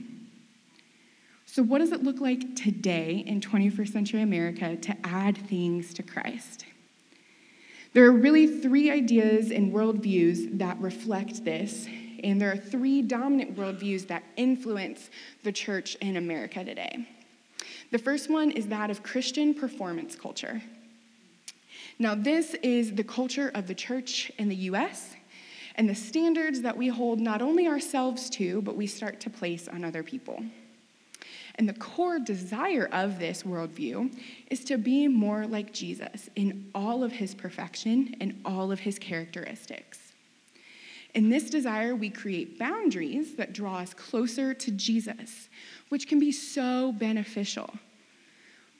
So, 1.47 1.62
what 1.62 1.78
does 1.78 1.92
it 1.92 2.02
look 2.02 2.21
like 2.21 2.56
today 2.56 3.23
in 3.26 3.40
21st 3.40 3.92
century 3.92 4.23
America 4.23 4.76
to 4.76 4.97
add 5.04 5.37
things 5.37 5.94
to 5.94 6.02
Christ? 6.02 6.64
There 7.92 8.04
are 8.06 8.12
really 8.12 8.61
three 8.61 8.90
ideas 8.90 9.52
and 9.52 9.73
worldviews 9.73 10.59
that 10.59 10.80
reflect 10.80 11.44
this, 11.44 11.87
and 12.25 12.40
there 12.40 12.50
are 12.50 12.56
three 12.56 13.02
dominant 13.02 13.56
worldviews 13.56 14.09
that 14.09 14.25
influence 14.37 15.11
the 15.44 15.52
church 15.52 15.94
in 16.00 16.16
America 16.16 16.64
today. 16.64 17.06
The 17.92 17.99
first 17.99 18.28
one 18.28 18.50
is 18.50 18.66
that 18.68 18.90
of 18.90 19.04
Christian 19.04 19.54
performance 19.54 20.16
culture. 20.16 20.61
Now, 22.00 22.16
this 22.16 22.54
is 22.64 22.94
the 22.94 23.04
culture 23.04 23.52
of 23.54 23.68
the 23.68 23.75
church 23.75 24.33
in 24.38 24.49
the 24.49 24.56
US 24.56 25.14
and 25.75 25.88
the 25.88 25.95
standards 25.95 26.61
that 26.62 26.76
we 26.76 26.88
hold 26.88 27.21
not 27.21 27.43
only 27.43 27.66
ourselves 27.66 28.31
to, 28.31 28.62
but 28.62 28.76
we 28.76 28.87
start 28.87 29.21
to 29.21 29.31
place 29.31 29.69
on 29.69 29.85
other 29.85 30.02
people. 30.02 30.43
And 31.57 31.69
the 31.69 31.75
core 31.75 32.19
desire 32.19 32.88
of 32.93 33.19
this 33.19 33.45
worldview 33.45 34.16
is 34.50 34.64
to 34.64 34.76
be 34.76 35.07
more 35.09 35.47
like 35.47 35.73
Jesus 35.73 36.28
in 36.35 36.71
all 36.75 37.04
of 37.04 37.12
his 37.12 37.35
perfection 37.35 38.16
and 38.21 38.40
all 38.45 38.73
of 38.73 38.81
his 38.81 38.99
characteristics. 38.99 40.00
In 41.14 41.28
this 41.31 41.49
desire, 41.49 41.95
we 41.95 42.11
create 42.11 42.59
boundaries 42.59 43.37
that 43.37 43.52
draw 43.52 43.78
us 43.78 43.95
closer 43.95 44.52
to 44.52 44.71
Jesus, 44.73 45.49
which 45.88 46.09
can 46.09 46.19
be 46.19 46.33
so 46.33 46.90
beneficial. 46.93 47.73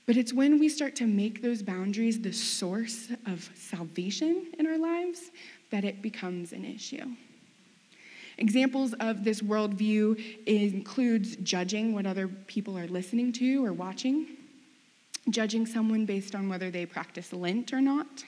But 0.07 0.17
it's 0.17 0.33
when 0.33 0.59
we 0.59 0.69
start 0.69 0.97
to 0.97 1.07
make 1.07 1.43
those 1.43 1.63
boundaries 1.63 2.21
the 2.21 2.33
source 2.33 3.09
of 3.27 3.49
salvation 3.55 4.49
in 4.59 4.67
our 4.67 4.77
lives 4.77 5.31
that 5.75 5.85
it 5.85 6.01
becomes 6.01 6.53
an 6.53 6.65
issue. 6.65 7.05
Examples 8.39 8.93
of 9.01 9.25
this 9.25 9.41
worldview 9.43 10.47
includes 10.47 11.35
judging 11.43 11.93
what 11.93 12.07
other 12.07 12.29
people 12.29 12.79
are 12.79 12.87
listening 12.87 13.33
to 13.33 13.65
or 13.65 13.73
watching, 13.73 14.29
judging 15.31 15.67
someone 15.67 16.07
based 16.07 16.37
on 16.37 16.49
whether 16.49 16.71
they 16.71 16.87
practice 16.87 17.33
Lent 17.33 17.73
or 17.73 17.81
not, 17.81 18.23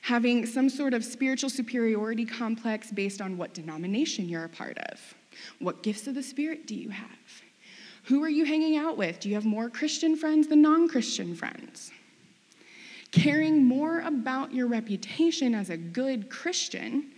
having 0.00 0.46
some 0.46 0.70
sort 0.70 0.94
of 0.94 1.04
spiritual 1.04 1.50
superiority 1.50 2.24
complex 2.24 2.90
based 2.90 3.20
on 3.20 3.36
what 3.36 3.52
denomination 3.52 4.26
you're 4.26 4.44
a 4.44 4.48
part 4.48 4.78
of. 4.78 5.14
What 5.58 5.82
gifts 5.82 6.06
of 6.06 6.14
the 6.14 6.22
Spirit 6.22 6.66
do 6.66 6.74
you 6.74 6.88
have? 6.88 7.42
Who 8.04 8.24
are 8.24 8.30
you 8.30 8.46
hanging 8.46 8.78
out 8.78 8.96
with? 8.96 9.20
Do 9.20 9.28
you 9.28 9.34
have 9.34 9.44
more 9.44 9.68
Christian 9.68 10.16
friends 10.16 10.48
than 10.48 10.62
non 10.62 10.88
Christian 10.88 11.34
friends? 11.34 11.90
Caring 13.16 13.64
more 13.64 14.00
about 14.00 14.52
your 14.52 14.66
reputation 14.66 15.54
as 15.54 15.70
a 15.70 15.76
good 15.76 16.28
Christian 16.28 17.12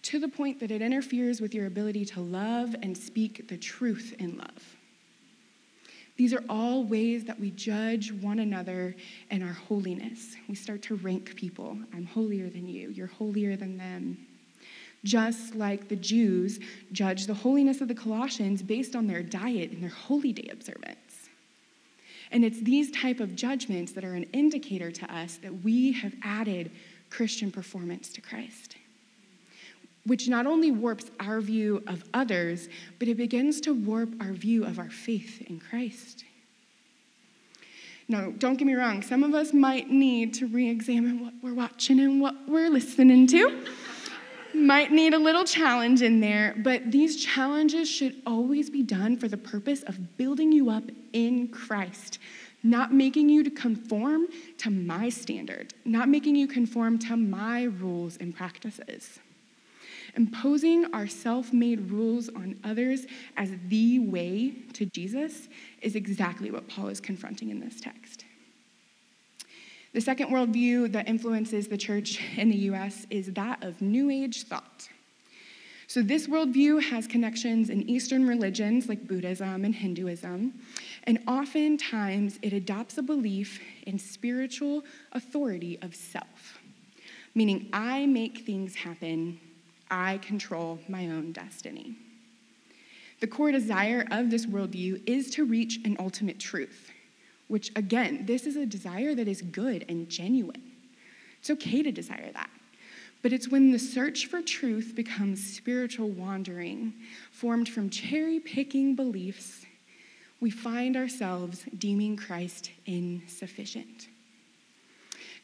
to 0.00 0.18
the 0.18 0.26
point 0.26 0.58
that 0.60 0.70
it 0.70 0.80
interferes 0.80 1.42
with 1.42 1.54
your 1.54 1.66
ability 1.66 2.06
to 2.06 2.20
love 2.20 2.74
and 2.82 2.96
speak 2.96 3.46
the 3.48 3.58
truth 3.58 4.14
in 4.18 4.38
love. 4.38 4.76
These 6.16 6.32
are 6.32 6.42
all 6.48 6.84
ways 6.84 7.24
that 7.26 7.38
we 7.38 7.50
judge 7.50 8.10
one 8.10 8.38
another 8.38 8.96
and 9.30 9.44
our 9.44 9.52
holiness. 9.52 10.34
We 10.48 10.54
start 10.54 10.80
to 10.84 10.94
rank 10.94 11.36
people. 11.36 11.76
I'm 11.92 12.06
holier 12.06 12.48
than 12.48 12.66
you, 12.66 12.88
you're 12.88 13.06
holier 13.06 13.54
than 13.54 13.76
them. 13.76 14.16
Just 15.04 15.54
like 15.54 15.88
the 15.88 15.96
Jews 15.96 16.58
judge 16.92 17.26
the 17.26 17.34
holiness 17.34 17.82
of 17.82 17.88
the 17.88 17.94
Colossians 17.94 18.62
based 18.62 18.96
on 18.96 19.06
their 19.06 19.22
diet 19.22 19.72
and 19.72 19.82
their 19.82 19.90
holy 19.90 20.32
day 20.32 20.48
observance. 20.50 21.03
And 22.34 22.44
it's 22.44 22.60
these 22.60 22.90
type 22.90 23.20
of 23.20 23.34
judgments 23.34 23.92
that 23.92 24.04
are 24.04 24.12
an 24.12 24.24
indicator 24.34 24.90
to 24.90 25.14
us 25.14 25.36
that 25.36 25.64
we 25.64 25.92
have 25.92 26.12
added 26.22 26.70
Christian 27.08 27.50
performance 27.50 28.12
to 28.12 28.20
Christ 28.20 28.76
which 30.06 30.28
not 30.28 30.46
only 30.46 30.70
warps 30.70 31.10
our 31.20 31.40
view 31.40 31.82
of 31.86 32.04
others, 32.12 32.68
but 32.98 33.08
it 33.08 33.16
begins 33.16 33.60
to 33.62 33.72
warp 33.72 34.10
our 34.20 34.32
view 34.32 34.64
of 34.64 34.78
our 34.78 34.90
faith 34.90 35.42
in 35.48 35.58
Christ. 35.58 36.24
Now, 38.06 38.30
don't 38.36 38.56
get 38.56 38.66
me 38.66 38.74
wrong, 38.74 39.00
some 39.00 39.24
of 39.24 39.34
us 39.34 39.54
might 39.54 39.88
need 39.90 40.34
to 40.34 40.46
re 40.46 40.68
examine 40.68 41.24
what 41.24 41.32
we're 41.42 41.54
watching 41.54 42.00
and 42.00 42.20
what 42.20 42.34
we're 42.46 42.68
listening 42.68 43.26
to. 43.28 43.64
Might 44.54 44.92
need 44.92 45.14
a 45.14 45.18
little 45.18 45.44
challenge 45.44 46.02
in 46.02 46.20
there, 46.20 46.54
but 46.58 46.90
these 46.90 47.24
challenges 47.24 47.88
should 47.88 48.20
always 48.26 48.70
be 48.70 48.82
done 48.82 49.16
for 49.16 49.28
the 49.28 49.36
purpose 49.36 49.82
of 49.82 50.16
building 50.16 50.52
you 50.52 50.70
up 50.70 50.84
in 51.12 51.48
Christ, 51.48 52.18
not 52.62 52.92
making 52.92 53.28
you 53.28 53.42
to 53.44 53.50
conform 53.50 54.26
to 54.58 54.70
my 54.70 55.08
standard, 55.08 55.74
not 55.84 56.08
making 56.08 56.36
you 56.36 56.46
conform 56.46 56.98
to 57.00 57.16
my 57.16 57.64
rules 57.64 58.16
and 58.18 58.34
practices. 58.34 59.18
Imposing 60.16 60.86
our 60.92 61.06
self 61.06 61.52
made 61.52 61.90
rules 61.90 62.28
on 62.28 62.58
others 62.62 63.06
as 63.36 63.50
the 63.68 63.98
way 63.98 64.54
to 64.72 64.86
Jesus 64.86 65.48
is 65.82 65.96
exactly 65.96 66.50
what 66.50 66.68
Paul 66.68 66.88
is 66.88 67.00
confronting 67.00 67.50
in 67.50 67.58
this 67.58 67.80
text. 67.80 68.23
The 69.94 70.00
second 70.00 70.30
worldview 70.30 70.90
that 70.90 71.06
influences 71.08 71.68
the 71.68 71.78
church 71.78 72.20
in 72.36 72.50
the 72.50 72.56
US 72.70 73.06
is 73.10 73.32
that 73.34 73.62
of 73.62 73.80
New 73.80 74.10
Age 74.10 74.42
thought. 74.42 74.88
So, 75.86 76.02
this 76.02 76.26
worldview 76.26 76.82
has 76.82 77.06
connections 77.06 77.70
in 77.70 77.88
Eastern 77.88 78.26
religions 78.26 78.88
like 78.88 79.06
Buddhism 79.06 79.64
and 79.64 79.72
Hinduism, 79.72 80.52
and 81.04 81.18
oftentimes 81.28 82.40
it 82.42 82.52
adopts 82.52 82.98
a 82.98 83.02
belief 83.02 83.60
in 83.86 83.96
spiritual 83.96 84.82
authority 85.12 85.78
of 85.80 85.94
self, 85.94 86.58
meaning 87.36 87.68
I 87.72 88.06
make 88.06 88.38
things 88.38 88.74
happen, 88.74 89.38
I 89.90 90.18
control 90.18 90.80
my 90.88 91.06
own 91.06 91.30
destiny. 91.30 91.94
The 93.20 93.28
core 93.28 93.52
desire 93.52 94.08
of 94.10 94.28
this 94.28 94.46
worldview 94.46 95.08
is 95.08 95.30
to 95.32 95.44
reach 95.44 95.78
an 95.84 95.96
ultimate 96.00 96.40
truth, 96.40 96.90
which, 97.48 97.70
again, 97.76 98.24
this 98.26 98.46
is 98.46 98.56
a 98.56 98.66
desire 98.66 99.14
that 99.14 99.28
is 99.28 99.42
good 99.42 99.84
and 99.88 100.08
genuine. 100.08 100.62
It's 101.40 101.50
okay 101.50 101.82
to 101.82 101.92
desire 101.92 102.30
that. 102.32 102.50
But 103.22 103.32
it's 103.32 103.48
when 103.48 103.70
the 103.70 103.78
search 103.78 104.26
for 104.26 104.42
truth 104.42 104.92
becomes 104.94 105.42
spiritual 105.42 106.10
wandering, 106.10 106.92
formed 107.32 107.68
from 107.68 107.88
cherry 107.90 108.38
picking 108.38 108.94
beliefs, 108.94 109.64
we 110.40 110.50
find 110.50 110.96
ourselves 110.96 111.64
deeming 111.78 112.16
Christ 112.16 112.70
insufficient. 112.86 114.08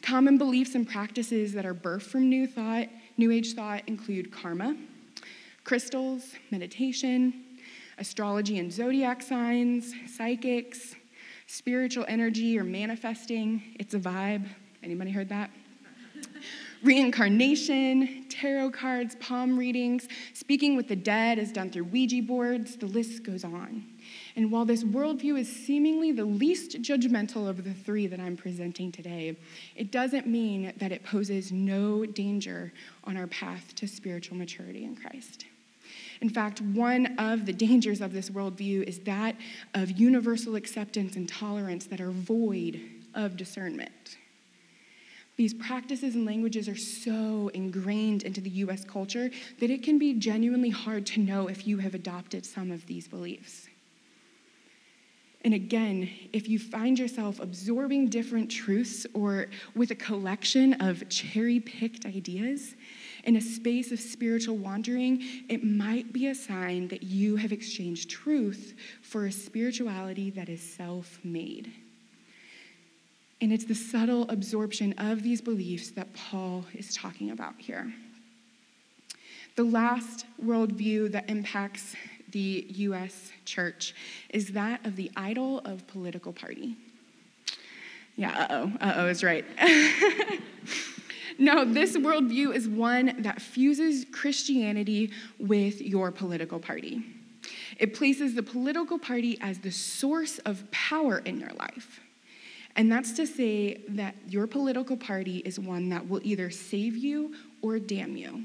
Common 0.02 0.36
beliefs 0.36 0.74
and 0.74 0.88
practices 0.88 1.52
that 1.52 1.64
are 1.64 1.74
birthed 1.74 2.02
from 2.02 2.28
new 2.28 2.46
thought, 2.46 2.88
new 3.16 3.30
age 3.30 3.54
thought 3.54 3.82
include 3.86 4.30
karma, 4.30 4.76
crystals, 5.64 6.34
meditation, 6.50 7.44
astrology 7.98 8.58
and 8.58 8.72
zodiac 8.72 9.22
signs, 9.22 9.94
psychics, 10.06 10.96
spiritual 11.50 12.04
energy 12.06 12.58
or 12.58 12.64
manifesting. 12.64 13.74
It's 13.80 13.94
a 13.94 13.98
vibe. 13.98 14.46
Anybody 14.82 15.10
heard 15.10 15.28
that? 15.30 15.50
Reincarnation, 16.82 18.26
tarot 18.30 18.70
cards, 18.70 19.16
palm 19.16 19.58
readings, 19.58 20.08
speaking 20.32 20.76
with 20.76 20.88
the 20.88 20.96
dead 20.96 21.38
is 21.38 21.52
done 21.52 21.70
through 21.70 21.84
Ouija 21.84 22.22
boards, 22.22 22.76
the 22.76 22.86
list 22.86 23.22
goes 23.22 23.44
on. 23.44 23.84
And 24.36 24.50
while 24.50 24.64
this 24.64 24.82
worldview 24.82 25.38
is 25.38 25.54
seemingly 25.54 26.12
the 26.12 26.24
least 26.24 26.80
judgmental 26.80 27.48
of 27.48 27.64
the 27.64 27.74
three 27.74 28.06
that 28.06 28.18
I'm 28.18 28.36
presenting 28.36 28.90
today, 28.92 29.36
it 29.76 29.90
doesn't 29.90 30.26
mean 30.26 30.72
that 30.78 30.92
it 30.92 31.04
poses 31.04 31.52
no 31.52 32.06
danger 32.06 32.72
on 33.04 33.18
our 33.18 33.26
path 33.26 33.74
to 33.74 33.86
spiritual 33.86 34.38
maturity 34.38 34.84
in 34.84 34.96
Christ. 34.96 35.44
In 36.20 36.28
fact, 36.28 36.60
one 36.60 37.18
of 37.18 37.46
the 37.46 37.52
dangers 37.52 38.00
of 38.00 38.12
this 38.12 38.28
worldview 38.28 38.82
is 38.82 38.98
that 39.00 39.36
of 39.74 39.92
universal 39.92 40.54
acceptance 40.54 41.16
and 41.16 41.28
tolerance 41.28 41.86
that 41.86 42.00
are 42.00 42.10
void 42.10 42.80
of 43.14 43.36
discernment. 43.36 44.18
These 45.36 45.54
practices 45.54 46.14
and 46.14 46.26
languages 46.26 46.68
are 46.68 46.76
so 46.76 47.50
ingrained 47.54 48.24
into 48.24 48.42
the 48.42 48.50
US 48.50 48.84
culture 48.84 49.30
that 49.58 49.70
it 49.70 49.82
can 49.82 49.98
be 49.98 50.12
genuinely 50.12 50.68
hard 50.68 51.06
to 51.06 51.20
know 51.20 51.48
if 51.48 51.66
you 51.66 51.78
have 51.78 51.94
adopted 51.94 52.44
some 52.44 52.70
of 52.70 52.84
these 52.84 53.08
beliefs. 53.08 53.66
And 55.42 55.54
again, 55.54 56.10
if 56.34 56.50
you 56.50 56.58
find 56.58 56.98
yourself 56.98 57.40
absorbing 57.40 58.08
different 58.08 58.50
truths 58.50 59.06
or 59.14 59.46
with 59.74 59.90
a 59.90 59.94
collection 59.94 60.74
of 60.74 61.08
cherry 61.08 61.60
picked 61.60 62.04
ideas 62.04 62.74
in 63.24 63.36
a 63.36 63.40
space 63.40 63.92
of 63.92 64.00
spiritual 64.00 64.56
wandering, 64.56 65.22
it 65.48 65.64
might 65.64 66.12
be 66.12 66.28
a 66.28 66.34
sign 66.34 66.88
that 66.88 67.02
you 67.02 67.36
have 67.36 67.52
exchanged 67.52 68.10
truth 68.10 68.74
for 69.02 69.26
a 69.26 69.32
spirituality 69.32 70.30
that 70.30 70.48
is 70.48 70.62
self 70.62 71.18
made. 71.24 71.72
And 73.40 73.52
it's 73.52 73.64
the 73.64 73.74
subtle 73.74 74.28
absorption 74.28 74.92
of 74.98 75.22
these 75.22 75.40
beliefs 75.40 75.90
that 75.92 76.12
Paul 76.14 76.66
is 76.74 76.94
talking 76.94 77.30
about 77.30 77.54
here. 77.58 77.92
The 79.56 79.64
last 79.64 80.26
worldview 80.42 81.12
that 81.12 81.28
impacts 81.28 81.96
the 82.32 82.66
US 82.68 83.32
church 83.44 83.94
is 84.28 84.48
that 84.48 84.84
of 84.86 84.96
the 84.96 85.10
idol 85.16 85.60
of 85.60 85.86
political 85.86 86.32
party. 86.32 86.76
Yeah, 88.16 88.32
uh 88.32 88.46
oh, 88.50 88.72
uh 88.80 88.92
oh 88.96 89.06
is 89.06 89.24
right. 89.24 89.44
no, 91.40 91.64
this 91.64 91.96
worldview 91.96 92.54
is 92.54 92.68
one 92.68 93.22
that 93.22 93.40
fuses 93.40 94.04
Christianity 94.12 95.10
with 95.38 95.80
your 95.80 96.12
political 96.12 96.58
party. 96.58 97.02
It 97.78 97.94
places 97.94 98.34
the 98.34 98.42
political 98.42 98.98
party 98.98 99.38
as 99.40 99.58
the 99.58 99.72
source 99.72 100.38
of 100.40 100.70
power 100.70 101.18
in 101.18 101.40
your 101.40 101.52
life. 101.58 102.00
And 102.76 102.92
that's 102.92 103.12
to 103.12 103.26
say 103.26 103.80
that 103.88 104.14
your 104.28 104.46
political 104.46 104.98
party 104.98 105.38
is 105.38 105.58
one 105.58 105.88
that 105.88 106.06
will 106.06 106.20
either 106.22 106.50
save 106.50 106.94
you 106.96 107.34
or 107.62 107.78
damn 107.78 108.18
you. 108.18 108.44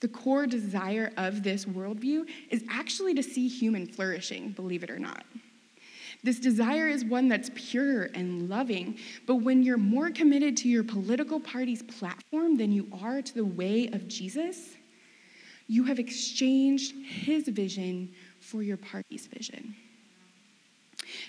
The 0.00 0.08
core 0.08 0.46
desire 0.46 1.12
of 1.18 1.42
this 1.42 1.66
worldview 1.66 2.26
is 2.50 2.64
actually 2.70 3.14
to 3.14 3.22
see 3.22 3.48
human 3.48 3.86
flourishing, 3.86 4.50
believe 4.50 4.82
it 4.82 4.90
or 4.90 4.98
not. 4.98 5.24
This 6.24 6.40
desire 6.40 6.88
is 6.88 7.04
one 7.04 7.28
that's 7.28 7.50
pure 7.54 8.04
and 8.14 8.48
loving, 8.48 8.98
but 9.26 9.36
when 9.36 9.62
you're 9.62 9.76
more 9.76 10.10
committed 10.10 10.56
to 10.58 10.70
your 10.70 10.82
political 10.82 11.38
party's 11.38 11.82
platform 11.82 12.56
than 12.56 12.72
you 12.72 12.88
are 13.02 13.20
to 13.20 13.34
the 13.34 13.44
way 13.44 13.88
of 13.92 14.08
Jesus, 14.08 14.70
you 15.66 15.84
have 15.84 15.98
exchanged 15.98 16.94
his 17.04 17.46
vision 17.48 18.10
for 18.40 18.62
your 18.62 18.78
party's 18.78 19.26
vision. 19.26 19.76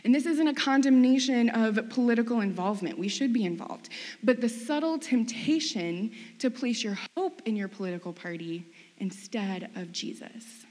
And 0.06 0.16
this 0.16 0.26
isn't 0.26 0.48
a 0.48 0.54
condemnation 0.54 1.50
of 1.50 1.90
political 1.90 2.40
involvement. 2.40 2.98
We 2.98 3.10
should 3.10 3.34
be 3.34 3.44
involved. 3.44 3.90
But 4.24 4.40
the 4.40 4.48
subtle 4.48 4.98
temptation 4.98 6.12
to 6.40 6.50
place 6.50 6.84
your 6.84 6.98
hope 7.18 7.42
in 7.46 7.58
your 7.58 7.68
political 7.68 8.14
party 8.14 8.66
instead 9.00 9.72
of 9.76 9.92
Jesus. 9.92 10.66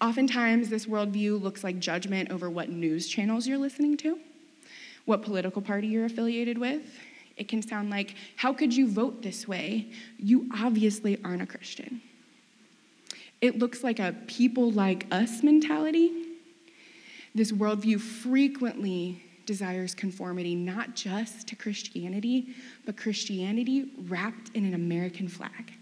Oftentimes, 0.00 0.68
this 0.68 0.86
worldview 0.86 1.40
looks 1.40 1.64
like 1.64 1.78
judgment 1.78 2.30
over 2.30 2.48
what 2.48 2.68
news 2.68 3.08
channels 3.08 3.46
you're 3.46 3.58
listening 3.58 3.96
to, 3.98 4.18
what 5.04 5.22
political 5.22 5.60
party 5.60 5.88
you're 5.88 6.04
affiliated 6.04 6.58
with. 6.58 6.82
It 7.36 7.48
can 7.48 7.62
sound 7.62 7.90
like, 7.90 8.14
How 8.36 8.52
could 8.52 8.74
you 8.74 8.88
vote 8.88 9.22
this 9.22 9.48
way? 9.48 9.90
You 10.18 10.48
obviously 10.54 11.18
aren't 11.24 11.42
a 11.42 11.46
Christian. 11.46 12.02
It 13.40 13.58
looks 13.58 13.82
like 13.82 13.98
a 13.98 14.14
people 14.26 14.70
like 14.70 15.06
us 15.10 15.42
mentality 15.42 16.28
this 17.38 17.52
worldview 17.52 18.00
frequently 18.00 19.22
desires 19.46 19.94
conformity 19.94 20.54
not 20.56 20.94
just 20.94 21.46
to 21.48 21.56
Christianity, 21.56 22.48
but 22.84 22.96
Christianity 22.96 23.92
wrapped 24.08 24.50
in 24.54 24.64
an 24.64 24.74
American 24.74 25.28
flag. 25.28 25.72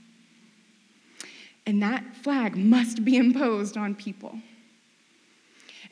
And 1.67 1.83
that 1.83 2.17
flag 2.17 2.57
must 2.57 3.05
be 3.05 3.17
imposed 3.17 3.77
on 3.77 3.95
people. 3.95 4.39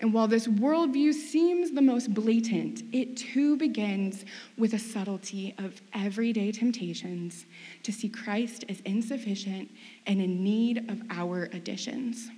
And 0.01 0.13
while 0.13 0.29
this 0.29 0.47
worldview 0.47 1.13
seems 1.13 1.71
the 1.71 1.83
most 1.83 2.13
blatant, 2.13 2.83
it 2.93 3.17
too 3.17 3.57
begins 3.57 4.25
with 4.59 4.75
a 4.75 4.79
subtlety 4.79 5.55
of 5.59 5.81
everyday 5.93 6.53
temptations 6.53 7.47
to 7.85 7.93
see 7.93 8.09
Christ 8.09 8.65
as 8.69 8.81
insufficient 8.81 9.71
and 10.07 10.21
in 10.21 10.43
need 10.43 10.91
of 10.91 11.03
our 11.11 11.45
additions. 11.53 12.29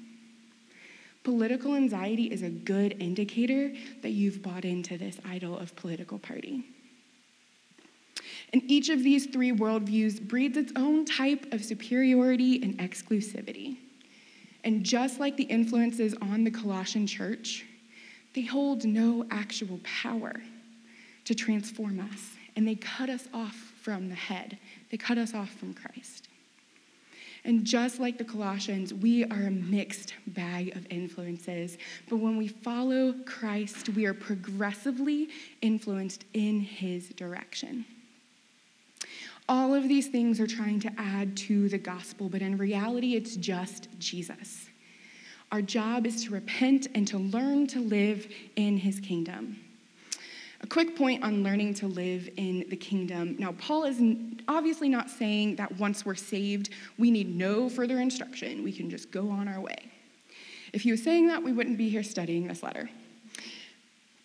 Political 1.24 1.74
anxiety 1.74 2.24
is 2.24 2.42
a 2.42 2.50
good 2.50 2.96
indicator 3.00 3.72
that 4.02 4.10
you've 4.10 4.42
bought 4.42 4.64
into 4.64 4.96
this 4.96 5.18
idol 5.24 5.58
of 5.58 5.74
political 5.74 6.18
party. 6.18 6.62
And 8.52 8.62
each 8.70 8.88
of 8.88 9.02
these 9.02 9.26
three 9.26 9.52
worldviews 9.52 10.20
breeds 10.20 10.56
its 10.56 10.72
own 10.76 11.04
type 11.04 11.52
of 11.52 11.64
superiority 11.64 12.62
and 12.62 12.78
exclusivity. 12.78 13.76
And 14.64 14.84
just 14.84 15.20
like 15.20 15.36
the 15.36 15.44
influences 15.44 16.14
on 16.22 16.44
the 16.44 16.50
Colossian 16.50 17.06
church, 17.06 17.64
they 18.34 18.42
hold 18.42 18.84
no 18.84 19.24
actual 19.30 19.80
power 19.82 20.34
to 21.24 21.34
transform 21.34 22.00
us, 22.00 22.30
and 22.54 22.66
they 22.66 22.74
cut 22.74 23.10
us 23.10 23.28
off 23.34 23.54
from 23.82 24.08
the 24.08 24.14
head. 24.14 24.58
They 24.90 24.96
cut 24.96 25.18
us 25.18 25.34
off 25.34 25.50
from 25.50 25.74
Christ. 25.74 26.28
And 27.44 27.64
just 27.64 28.00
like 28.00 28.18
the 28.18 28.24
Colossians, 28.24 28.92
we 28.92 29.24
are 29.24 29.42
a 29.46 29.50
mixed 29.50 30.14
bag 30.26 30.76
of 30.76 30.84
influences. 30.90 31.78
But 32.08 32.16
when 32.16 32.36
we 32.36 32.48
follow 32.48 33.14
Christ, 33.24 33.90
we 33.90 34.04
are 34.04 34.14
progressively 34.14 35.28
influenced 35.62 36.24
in 36.34 36.60
his 36.60 37.10
direction. 37.10 37.84
All 39.48 39.74
of 39.74 39.88
these 39.88 40.08
things 40.08 40.40
are 40.40 40.46
trying 40.46 40.80
to 40.80 40.90
add 40.98 41.36
to 41.36 41.68
the 41.68 41.78
gospel, 41.78 42.28
but 42.28 42.42
in 42.42 42.56
reality, 42.56 43.14
it's 43.14 43.36
just 43.36 43.88
Jesus. 43.98 44.66
Our 45.52 45.62
job 45.62 46.04
is 46.04 46.24
to 46.24 46.32
repent 46.32 46.88
and 46.94 47.06
to 47.08 47.18
learn 47.18 47.68
to 47.68 47.80
live 47.80 48.26
in 48.56 48.76
his 48.76 48.98
kingdom. 48.98 49.58
A 50.62 50.66
quick 50.66 50.96
point 50.96 51.22
on 51.22 51.44
learning 51.44 51.74
to 51.74 51.86
live 51.86 52.28
in 52.36 52.64
the 52.68 52.76
kingdom. 52.76 53.36
Now, 53.38 53.52
Paul 53.52 53.84
is 53.84 54.00
obviously 54.48 54.88
not 54.88 55.10
saying 55.10 55.56
that 55.56 55.78
once 55.78 56.04
we're 56.04 56.16
saved, 56.16 56.70
we 56.98 57.12
need 57.12 57.36
no 57.36 57.68
further 57.68 58.00
instruction. 58.00 58.64
We 58.64 58.72
can 58.72 58.90
just 58.90 59.12
go 59.12 59.30
on 59.30 59.46
our 59.46 59.60
way. 59.60 59.92
If 60.72 60.82
he 60.82 60.90
was 60.90 61.04
saying 61.04 61.28
that, 61.28 61.42
we 61.42 61.52
wouldn't 61.52 61.78
be 61.78 61.88
here 61.88 62.02
studying 62.02 62.48
this 62.48 62.64
letter. 62.64 62.90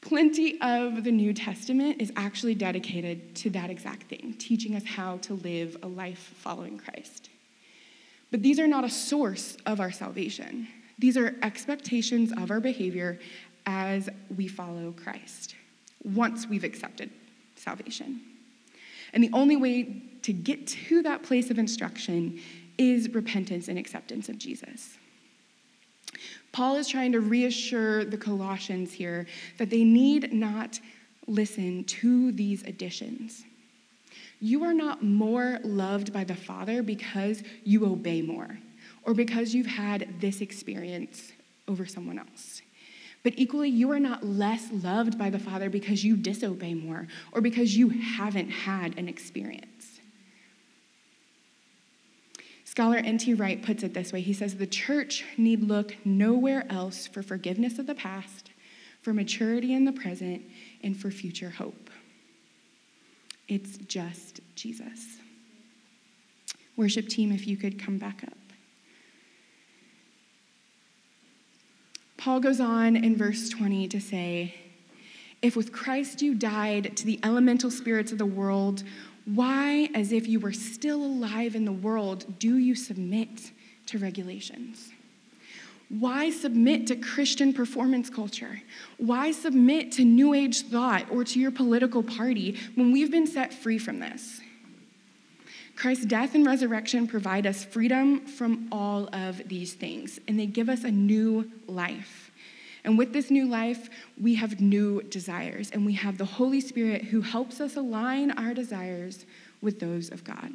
Plenty 0.02 0.60
of 0.62 1.04
the 1.04 1.12
New 1.12 1.34
Testament 1.34 2.02
is 2.02 2.12
actually 2.16 2.56
dedicated 2.56 3.36
to 3.36 3.50
that 3.52 3.70
exact 3.70 4.04
thing, 4.10 4.36
teaching 4.40 4.76
us 4.76 4.84
how 4.84 5.18
to 5.18 5.36
live 5.36 5.78
a 5.84 5.88
life 5.88 6.34
following 6.38 6.78
Christ. 6.78 7.30
But 8.32 8.42
these 8.42 8.60
are 8.60 8.68
not 8.68 8.84
a 8.84 8.90
source 8.90 9.58
of 9.66 9.80
our 9.80 9.92
salvation. 9.92 10.68
These 10.98 11.18
are 11.18 11.36
expectations 11.44 12.32
of 12.32 12.50
our 12.50 12.60
behavior 12.60 13.20
as 13.66 14.10
we 14.36 14.48
follow 14.48 14.92
Christ 14.92 15.56
once 16.04 16.48
we've 16.48 16.64
accepted 16.64 17.12
salvation. 17.56 18.22
And 19.14 19.24
the 19.24 19.30
only 19.34 19.56
way 19.56 20.02
to 20.24 20.34
get 20.34 20.68
to 20.68 21.04
that 21.04 21.24
place 21.24 21.52
of 21.52 21.60
instruction 21.60 22.40
is 22.78 23.10
repentance 23.14 23.68
and 23.68 23.78
acceptance 23.78 24.30
of 24.30 24.38
Jesus. 24.38 24.98
Paul 26.52 26.76
is 26.76 26.88
trying 26.88 27.14
to 27.14 27.22
reassure 27.22 28.04
the 28.04 28.18
Colossians 28.18 28.92
here 28.92 29.26
that 29.58 29.70
they 29.70 29.84
need 29.84 30.34
not 30.34 30.80
listen 31.28 31.84
to 31.86 32.32
these 32.32 32.64
additions. 32.64 33.44
You 34.40 34.64
are 34.64 34.74
not 34.74 35.04
more 35.04 35.60
loved 35.64 36.12
by 36.12 36.24
the 36.24 36.36
Father 36.36 36.82
because 36.82 37.44
you 37.64 37.86
obey 37.86 38.22
more 38.22 38.58
or 39.04 39.14
because 39.14 39.54
you've 39.54 39.68
had 39.68 40.08
this 40.20 40.42
experience 40.42 41.32
over 41.68 41.86
someone 41.86 42.20
else. 42.20 42.62
But 43.24 43.34
equally, 43.38 43.70
you 43.70 43.92
are 43.92 44.00
not 44.00 44.26
less 44.26 44.70
loved 44.72 45.18
by 45.18 45.30
the 45.30 45.40
Father 45.40 45.70
because 45.70 46.04
you 46.04 46.18
disobey 46.18 46.74
more 46.74 47.08
or 47.32 47.42
because 47.42 47.78
you 47.78 47.90
haven't 47.90 48.50
had 48.50 48.98
an 48.98 49.08
experience. 49.08 49.71
Scholar 52.72 53.00
N.T. 53.00 53.34
Wright 53.34 53.62
puts 53.62 53.84
it 53.84 53.94
this 53.94 54.14
way 54.14 54.22
He 54.22 54.32
says, 54.32 54.56
The 54.56 54.66
church 54.66 55.26
need 55.36 55.62
look 55.62 55.94
nowhere 56.06 56.66
else 56.70 57.06
for 57.06 57.22
forgiveness 57.22 57.78
of 57.78 57.86
the 57.86 57.94
past, 57.94 58.50
for 59.02 59.14
maturity 59.14 59.74
in 59.74 59.84
the 59.84 59.92
present, 59.92 60.42
and 60.82 60.96
for 60.96 61.12
future 61.12 61.50
hope. 61.50 61.90
It's 63.50 63.76
just 63.76 64.40
Jesus. 64.56 65.18
Worship 66.78 67.10
team, 67.10 67.34
if 67.34 67.46
you 67.46 67.58
could 67.58 67.78
come 67.78 67.98
back 67.98 68.24
up. 68.24 68.38
Paul 72.16 72.40
goes 72.40 72.62
on 72.62 72.96
in 72.96 73.18
verse 73.18 73.50
20 73.50 73.90
to 73.90 74.00
say, 74.00 74.56
If 75.42 75.58
with 75.58 75.74
Christ 75.74 76.22
you 76.22 76.34
died 76.34 76.96
to 76.96 77.06
the 77.06 77.20
elemental 77.22 77.70
spirits 77.70 78.14
of 78.14 78.18
the 78.18 78.26
world, 78.26 78.84
why, 79.26 79.90
as 79.94 80.12
if 80.12 80.28
you 80.28 80.40
were 80.40 80.54
still 80.54 81.04
alive 81.04 81.56
in 81.56 81.66
the 81.66 81.72
world, 81.72 82.40
do 82.40 82.58
you 82.58 82.76
submit 82.76 83.52
to 83.88 83.98
regulations? 83.98 84.92
Why 85.90 86.30
submit 86.30 86.88
to 86.88 86.96
Christian 86.96 87.54
performance 87.54 88.10
culture? 88.10 88.62
Why 88.98 89.32
submit 89.32 89.92
to 89.94 90.06
New 90.06 90.34
Age 90.34 90.62
thought 90.62 91.12
or 91.12 91.26
to 91.26 91.40
your 91.40 91.52
political 91.52 92.02
party 92.02 92.58
when 92.76 92.92
we've 92.92 93.12
been 93.12 93.28
set 93.28 93.54
free 93.54 93.78
from 93.78 94.00
this? 94.00 94.40
Christ's 95.76 96.06
death 96.06 96.36
and 96.36 96.46
resurrection 96.46 97.08
provide 97.08 97.48
us 97.48 97.64
freedom 97.64 98.26
from 98.26 98.70
all 98.72 99.10
of 99.14 99.48
these 99.48 99.74
things, 99.74 100.20
and 100.28 100.40
they 100.40 100.46
give 100.46 100.70
us 100.70 100.84
a 100.84 100.92
new 100.92 101.52
life. 101.68 102.21
And 102.84 102.98
with 102.98 103.14
this 103.14 103.30
new 103.30 103.48
life, 103.48 103.90
we 104.20 104.36
have 104.36 104.60
new 104.60 105.02
desires, 105.04 105.70
and 105.72 105.86
we 105.86 105.94
have 105.94 106.18
the 106.18 106.26
Holy 106.26 106.62
Spirit 106.62 107.04
who 107.04 107.22
helps 107.22 107.62
us 107.62 107.76
align 107.76 108.32
our 108.32 108.54
desires 108.54 109.26
with 109.62 109.80
those 109.80 110.10
of 110.10 110.24
God. 110.24 110.52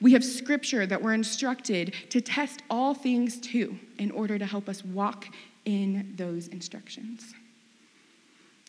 We 0.00 0.12
have 0.12 0.24
scripture 0.24 0.86
that 0.86 1.02
we're 1.02 1.14
instructed 1.14 1.94
to 2.10 2.20
test 2.20 2.62
all 2.68 2.94
things 2.94 3.40
too 3.40 3.78
in 3.98 4.10
order 4.10 4.38
to 4.38 4.46
help 4.46 4.68
us 4.68 4.84
walk 4.84 5.26
in 5.64 6.12
those 6.16 6.48
instructions. 6.48 7.34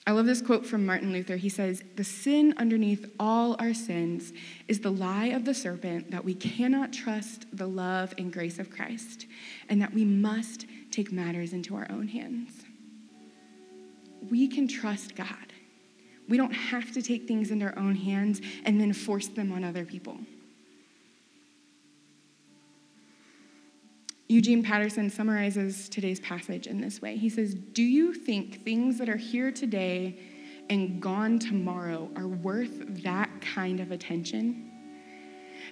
I 0.07 0.11
love 0.11 0.27
this 0.27 0.41
quote 0.41 0.67
from 0.67 0.85
Martin 0.85 1.11
Luther. 1.11 1.35
He 1.35 1.49
says, 1.49 1.83
The 1.95 2.03
sin 2.03 2.53
underneath 2.57 3.11
all 3.19 3.55
our 3.57 3.73
sins 3.73 4.33
is 4.67 4.81
the 4.81 4.91
lie 4.91 5.27
of 5.27 5.45
the 5.45 5.53
serpent 5.55 6.11
that 6.11 6.23
we 6.23 6.35
cannot 6.35 6.93
trust 6.93 7.47
the 7.51 7.67
love 7.67 8.13
and 8.19 8.31
grace 8.31 8.59
of 8.59 8.69
Christ, 8.69 9.25
and 9.67 9.81
that 9.81 9.95
we 9.95 10.05
must 10.05 10.67
take 10.95 11.11
matters 11.11 11.53
into 11.53 11.75
our 11.75 11.87
own 11.89 12.07
hands. 12.07 12.63
We 14.29 14.47
can 14.47 14.67
trust 14.67 15.15
God. 15.15 15.27
We 16.27 16.37
don't 16.37 16.53
have 16.53 16.91
to 16.93 17.01
take 17.01 17.27
things 17.27 17.51
into 17.51 17.65
our 17.65 17.77
own 17.77 17.95
hands 17.95 18.41
and 18.63 18.79
then 18.79 18.93
force 18.93 19.27
them 19.27 19.51
on 19.51 19.63
other 19.63 19.85
people. 19.85 20.17
Eugene 24.27 24.63
Peterson 24.63 25.09
summarizes 25.09 25.87
today's 25.87 26.19
passage 26.19 26.65
in 26.65 26.81
this 26.81 26.99
way. 26.99 27.15
He 27.15 27.29
says, 27.29 27.53
Do 27.53 27.83
you 27.83 28.13
think 28.13 28.63
things 28.63 28.97
that 28.97 29.07
are 29.07 29.17
here 29.17 29.51
today 29.51 30.17
and 30.67 30.99
gone 30.99 31.37
tomorrow 31.37 32.09
are 32.15 32.27
worth 32.27 33.03
that 33.03 33.29
kind 33.41 33.79
of 33.79 33.91
attention? 33.91 34.71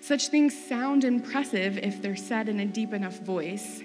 Such 0.02 0.28
things 0.28 0.54
sound 0.68 1.04
impressive 1.04 1.78
if 1.80 2.00
they're 2.02 2.16
said 2.16 2.48
in 2.48 2.60
a 2.60 2.66
deep 2.66 2.94
enough 2.94 3.20
voice. 3.20 3.82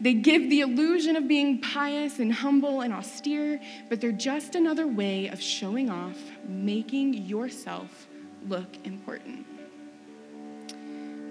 They 0.00 0.14
give 0.14 0.50
the 0.50 0.60
illusion 0.60 1.16
of 1.16 1.26
being 1.26 1.60
pious 1.60 2.18
and 2.18 2.32
humble 2.32 2.82
and 2.82 2.92
austere, 2.92 3.60
but 3.88 4.00
they're 4.00 4.12
just 4.12 4.54
another 4.54 4.86
way 4.86 5.28
of 5.28 5.40
showing 5.40 5.88
off, 5.88 6.18
making 6.46 7.14
yourself 7.14 8.06
look 8.46 8.76
important. 8.84 9.46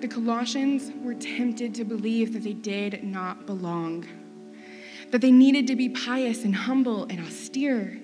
The 0.02 0.08
Colossians 0.08 0.92
were 1.04 1.14
tempted 1.14 1.76
to 1.76 1.86
believe 1.86 2.34
that 2.34 2.44
they 2.44 2.54
did 2.54 3.04
not 3.04 3.46
belong, 3.46 4.06
that 5.12 5.22
they 5.22 5.32
needed 5.32 5.68
to 5.68 5.76
be 5.76 5.90
pious 5.90 6.44
and 6.44 6.56
humble 6.56 7.04
and 7.04 7.20
austere. 7.20 8.02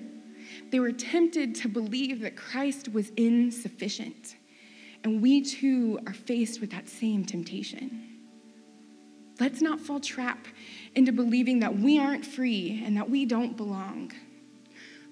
They 0.70 0.80
were 0.80 0.92
tempted 0.92 1.54
to 1.56 1.68
believe 1.68 2.20
that 2.20 2.36
Christ 2.36 2.88
was 2.88 3.10
insufficient. 3.16 4.36
And 5.04 5.20
we 5.20 5.42
too 5.42 5.98
are 6.06 6.14
faced 6.14 6.60
with 6.60 6.70
that 6.70 6.88
same 6.88 7.24
temptation. 7.24 8.11
Let's 9.42 9.60
not 9.60 9.80
fall 9.80 9.98
trap 9.98 10.46
into 10.94 11.10
believing 11.10 11.58
that 11.58 11.76
we 11.76 11.98
aren't 11.98 12.24
free 12.24 12.80
and 12.86 12.96
that 12.96 13.10
we 13.10 13.26
don't 13.26 13.56
belong. 13.56 14.12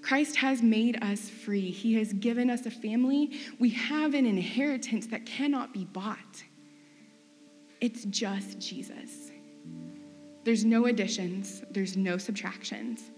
Christ 0.03 0.37
has 0.37 0.63
made 0.63 1.03
us 1.03 1.29
free. 1.29 1.73
He 1.73 1.95
has 1.95 2.13
given 2.13 2.49
us 2.49 2.65
a 2.65 2.71
family. 2.71 3.33
We 3.59 3.71
have 3.71 4.15
an 4.15 4.27
inheritance 4.27 5.09
that 5.09 5.27
cannot 5.27 5.75
be 5.75 5.85
bought. 5.85 6.45
It's 7.81 8.05
just 8.05 8.61
Jesus. 8.61 9.33
There's 10.45 10.65
no 10.65 10.87
additions, 10.87 11.65
there's 11.73 11.97
no 11.97 12.17
subtractions. 12.17 13.11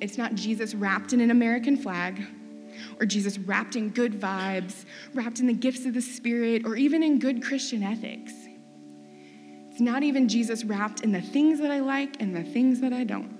It's 0.00 0.18
not 0.18 0.34
Jesus 0.34 0.74
wrapped 0.74 1.12
in 1.12 1.20
an 1.20 1.30
American 1.30 1.76
flag, 1.76 2.20
or 2.98 3.06
Jesus 3.06 3.38
wrapped 3.38 3.76
in 3.76 3.90
good 3.90 4.20
vibes, 4.20 4.86
wrapped 5.14 5.38
in 5.38 5.46
the 5.46 5.52
gifts 5.52 5.86
of 5.86 5.94
the 5.94 6.02
Spirit, 6.02 6.66
or 6.66 6.74
even 6.74 7.04
in 7.04 7.20
good 7.20 7.44
Christian 7.44 7.84
ethics. 7.84 8.32
It's 9.74 9.80
not 9.80 10.04
even 10.04 10.28
Jesus 10.28 10.62
wrapped 10.62 11.00
in 11.00 11.10
the 11.10 11.20
things 11.20 11.58
that 11.58 11.72
I 11.72 11.80
like 11.80 12.22
and 12.22 12.32
the 12.32 12.44
things 12.44 12.80
that 12.80 12.92
I 12.92 13.02
don't. 13.02 13.36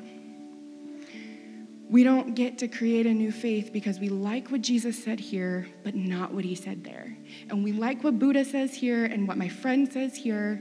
We 1.89 2.03
don't 2.03 2.35
get 2.35 2.59
to 2.59 2.67
create 2.67 3.07
a 3.07 3.15
new 3.15 3.31
faith 3.31 3.73
because 3.73 4.01
we 4.01 4.09
like 4.09 4.51
what 4.51 4.61
Jesus 4.61 5.01
said 5.01 5.21
here, 5.21 5.69
but 5.85 5.95
not 5.95 6.35
what 6.35 6.45
he 6.45 6.57
said 6.57 6.83
there. 6.83 7.17
And 7.51 7.63
we 7.63 7.71
like 7.71 8.03
what 8.03 8.19
Buddha 8.19 8.45
says 8.45 8.75
here 8.75 9.05
and 9.05 9.29
what 9.29 9.39
my 9.39 9.49
friend 9.49 9.93
says 9.93 10.17
here. 10.17 10.61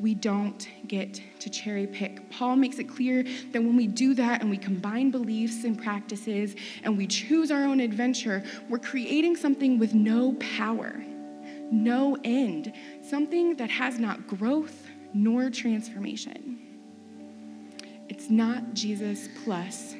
We 0.00 0.14
don't 0.14 0.66
get 0.88 1.20
to 1.40 1.50
cherry 1.50 1.86
pick. 1.86 2.30
Paul 2.30 2.56
makes 2.56 2.78
it 2.78 2.84
clear 2.84 3.24
that 3.24 3.62
when 3.62 3.76
we 3.76 3.86
do 3.86 4.14
that 4.14 4.40
and 4.40 4.48
we 4.48 4.56
combine 4.56 5.10
beliefs 5.10 5.64
and 5.64 5.78
practices 5.78 6.56
and 6.82 6.96
we 6.96 7.06
choose 7.06 7.50
our 7.50 7.64
own 7.64 7.78
adventure, 7.78 8.42
we're 8.70 8.78
creating 8.78 9.36
something 9.36 9.78
with 9.78 9.92
no 9.92 10.32
power, 10.56 11.04
no 11.72 12.16
end, 12.24 12.72
something 13.02 13.56
that 13.56 13.70
has 13.70 13.98
not 13.98 14.26
growth 14.26 14.86
nor 15.14 15.50
transformation. 15.50 16.58
It's 18.08 18.30
not 18.30 18.74
Jesus 18.74 19.28
plus 19.44 19.94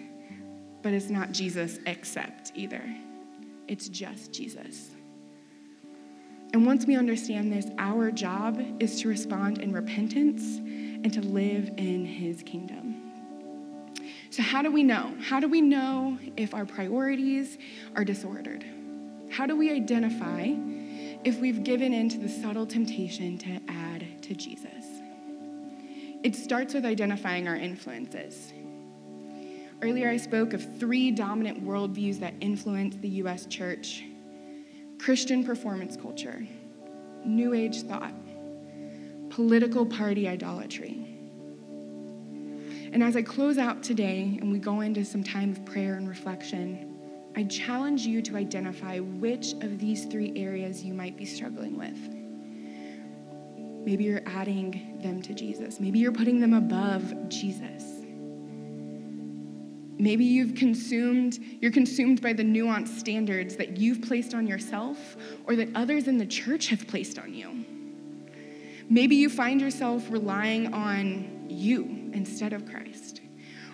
but 0.82 0.92
it's 0.92 1.08
not 1.08 1.32
Jesus 1.32 1.78
except 1.86 2.52
either. 2.54 2.82
It's 3.68 3.88
just 3.88 4.32
Jesus. 4.32 4.90
And 6.52 6.66
once 6.66 6.84
we 6.84 6.96
understand 6.96 7.50
this, 7.50 7.66
our 7.78 8.10
job 8.10 8.62
is 8.80 9.00
to 9.00 9.08
respond 9.08 9.58
in 9.58 9.72
repentance 9.72 10.58
and 10.58 11.12
to 11.12 11.20
live 11.22 11.70
in 11.78 12.04
his 12.04 12.42
kingdom. 12.42 12.96
So, 14.30 14.42
how 14.42 14.62
do 14.62 14.70
we 14.70 14.82
know? 14.82 15.14
How 15.20 15.40
do 15.40 15.48
we 15.48 15.60
know 15.60 16.18
if 16.36 16.54
our 16.54 16.66
priorities 16.66 17.58
are 17.96 18.04
disordered? 18.04 18.64
How 19.30 19.46
do 19.46 19.56
we 19.56 19.70
identify 19.70 20.52
if 21.24 21.38
we've 21.40 21.62
given 21.62 21.92
in 21.92 22.08
to 22.08 22.18
the 22.18 22.28
subtle 22.28 22.66
temptation 22.66 23.38
to 23.38 23.60
add 23.68 24.22
to 24.22 24.34
Jesus? 24.34 24.84
It 26.22 26.36
starts 26.36 26.74
with 26.74 26.84
identifying 26.84 27.48
our 27.48 27.56
influences. 27.56 28.52
Earlier, 29.82 30.08
I 30.08 30.16
spoke 30.16 30.52
of 30.52 30.78
three 30.78 31.10
dominant 31.10 31.64
worldviews 31.64 32.20
that 32.20 32.34
influence 32.40 32.96
the 32.96 33.08
U.S. 33.08 33.46
church 33.46 34.04
Christian 34.98 35.42
performance 35.44 35.96
culture, 35.96 36.46
New 37.24 37.54
Age 37.54 37.82
thought, 37.82 38.14
political 39.30 39.84
party 39.84 40.28
idolatry. 40.28 41.08
And 42.92 43.02
as 43.02 43.16
I 43.16 43.22
close 43.22 43.58
out 43.58 43.82
today 43.82 44.38
and 44.40 44.52
we 44.52 44.58
go 44.58 44.80
into 44.82 45.04
some 45.04 45.24
time 45.24 45.50
of 45.50 45.64
prayer 45.64 45.94
and 45.94 46.08
reflection, 46.08 46.91
I 47.34 47.44
challenge 47.44 48.06
you 48.06 48.20
to 48.22 48.36
identify 48.36 48.98
which 48.98 49.52
of 49.54 49.78
these 49.78 50.04
three 50.04 50.32
areas 50.36 50.82
you 50.84 50.92
might 50.92 51.16
be 51.16 51.24
struggling 51.24 51.78
with. 51.78 51.96
Maybe 53.84 54.04
you're 54.04 54.22
adding 54.26 54.98
them 55.02 55.22
to 55.22 55.34
Jesus. 55.34 55.80
Maybe 55.80 55.98
you're 55.98 56.12
putting 56.12 56.40
them 56.40 56.54
above 56.54 57.28
Jesus. 57.28 58.02
Maybe 59.98 60.24
you've 60.24 60.54
consumed, 60.54 61.38
you're 61.60 61.72
consumed 61.72 62.20
by 62.20 62.32
the 62.32 62.42
nuanced 62.42 62.98
standards 62.98 63.56
that 63.56 63.76
you've 63.76 64.02
placed 64.02 64.34
on 64.34 64.46
yourself 64.46 65.16
or 65.46 65.56
that 65.56 65.68
others 65.74 66.08
in 66.08 66.18
the 66.18 66.26
church 66.26 66.68
have 66.68 66.86
placed 66.86 67.18
on 67.18 67.32
you. 67.32 67.64
Maybe 68.88 69.16
you 69.16 69.30
find 69.30 69.60
yourself 69.60 70.04
relying 70.10 70.74
on 70.74 71.46
you 71.48 72.10
instead 72.12 72.52
of 72.52 72.66
Christ, 72.66 73.21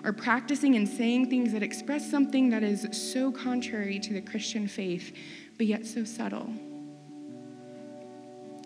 or 0.04 0.12
practicing 0.12 0.76
and 0.76 0.88
saying 0.88 1.28
things 1.28 1.52
that 1.52 1.62
express 1.62 2.10
something 2.10 2.50
that 2.50 2.62
is 2.62 2.86
so 2.92 3.32
contrary 3.32 3.98
to 3.98 4.12
the 4.12 4.20
Christian 4.20 4.68
faith, 4.68 5.14
but 5.56 5.66
yet 5.66 5.86
so 5.86 6.04
subtle. 6.04 6.52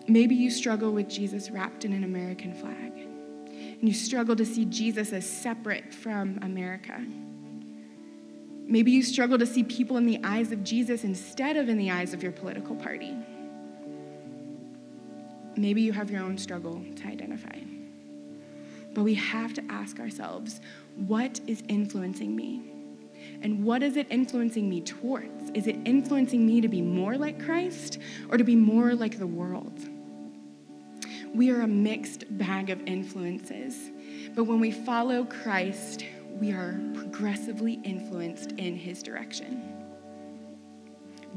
Maybe 0.07 0.35
you 0.35 0.51
struggle 0.51 0.91
with 0.91 1.09
Jesus 1.09 1.49
wrapped 1.49 1.85
in 1.85 1.93
an 1.93 2.03
American 2.03 2.53
flag, 2.53 2.93
and 2.97 3.87
you 3.87 3.93
struggle 3.93 4.35
to 4.35 4.45
see 4.45 4.65
Jesus 4.65 5.13
as 5.13 5.27
separate 5.29 5.93
from 5.93 6.39
America. 6.41 7.03
Maybe 8.65 8.91
you 8.91 9.03
struggle 9.03 9.37
to 9.37 9.45
see 9.45 9.63
people 9.63 9.97
in 9.97 10.05
the 10.05 10.19
eyes 10.23 10.51
of 10.51 10.63
Jesus 10.63 11.03
instead 11.03 11.57
of 11.57 11.69
in 11.69 11.77
the 11.77 11.91
eyes 11.91 12.13
of 12.13 12.23
your 12.23 12.31
political 12.31 12.75
party. 12.75 13.13
Maybe 15.55 15.81
you 15.81 15.93
have 15.93 16.09
your 16.09 16.21
own 16.21 16.37
struggle 16.37 16.83
to 16.95 17.07
identify. 17.07 17.59
But 18.93 19.03
we 19.03 19.15
have 19.15 19.53
to 19.55 19.63
ask 19.69 19.99
ourselves 19.99 20.61
what 20.95 21.39
is 21.47 21.63
influencing 21.67 22.35
me? 22.35 22.61
And 23.41 23.63
what 23.63 23.83
is 23.83 23.97
it 23.97 24.07
influencing 24.09 24.69
me 24.69 24.81
towards? 24.81 25.49
Is 25.53 25.67
it 25.67 25.77
influencing 25.85 26.45
me 26.45 26.61
to 26.61 26.67
be 26.67 26.81
more 26.81 27.17
like 27.17 27.43
Christ 27.43 27.99
or 28.29 28.37
to 28.37 28.43
be 28.43 28.55
more 28.55 28.95
like 28.95 29.19
the 29.19 29.27
world? 29.27 29.79
We 31.33 31.49
are 31.49 31.61
a 31.61 31.67
mixed 31.67 32.25
bag 32.37 32.69
of 32.69 32.81
influences, 32.85 33.91
but 34.35 34.43
when 34.43 34.59
we 34.59 34.71
follow 34.71 35.25
Christ, 35.25 36.05
we 36.39 36.51
are 36.51 36.79
progressively 36.93 37.79
influenced 37.83 38.51
in 38.53 38.75
his 38.75 39.01
direction. 39.01 39.72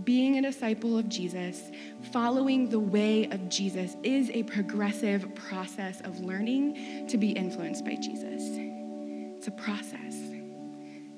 Being 0.05 0.39
a 0.39 0.43
disciple 0.43 0.99
of 0.99 1.09
Jesus, 1.09 1.71
following 2.13 2.69
the 2.69 2.79
way 2.79 3.29
of 3.31 3.49
Jesus, 3.49 3.97
is 4.03 4.31
a 4.31 4.43
progressive 4.43 5.35
process 5.35 6.01
of 6.03 6.21
learning 6.21 7.07
to 7.09 7.17
be 7.17 7.31
influenced 7.31 7.85
by 7.85 7.95
Jesus. 7.95 8.43
It's 9.37 9.49
a 9.49 9.53
process. 9.53 10.15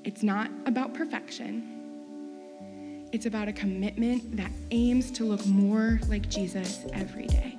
It's 0.05 0.23
not 0.23 0.51
about 0.67 0.95
perfection. 0.95 3.09
It's 3.13 3.27
about 3.27 3.49
a 3.49 3.53
commitment 3.53 4.37
that 4.37 4.53
aims 4.71 5.11
to 5.13 5.25
look 5.25 5.45
more 5.47 5.99
like 6.09 6.29
Jesus 6.29 6.87
every 6.93 7.27
day. 7.27 7.59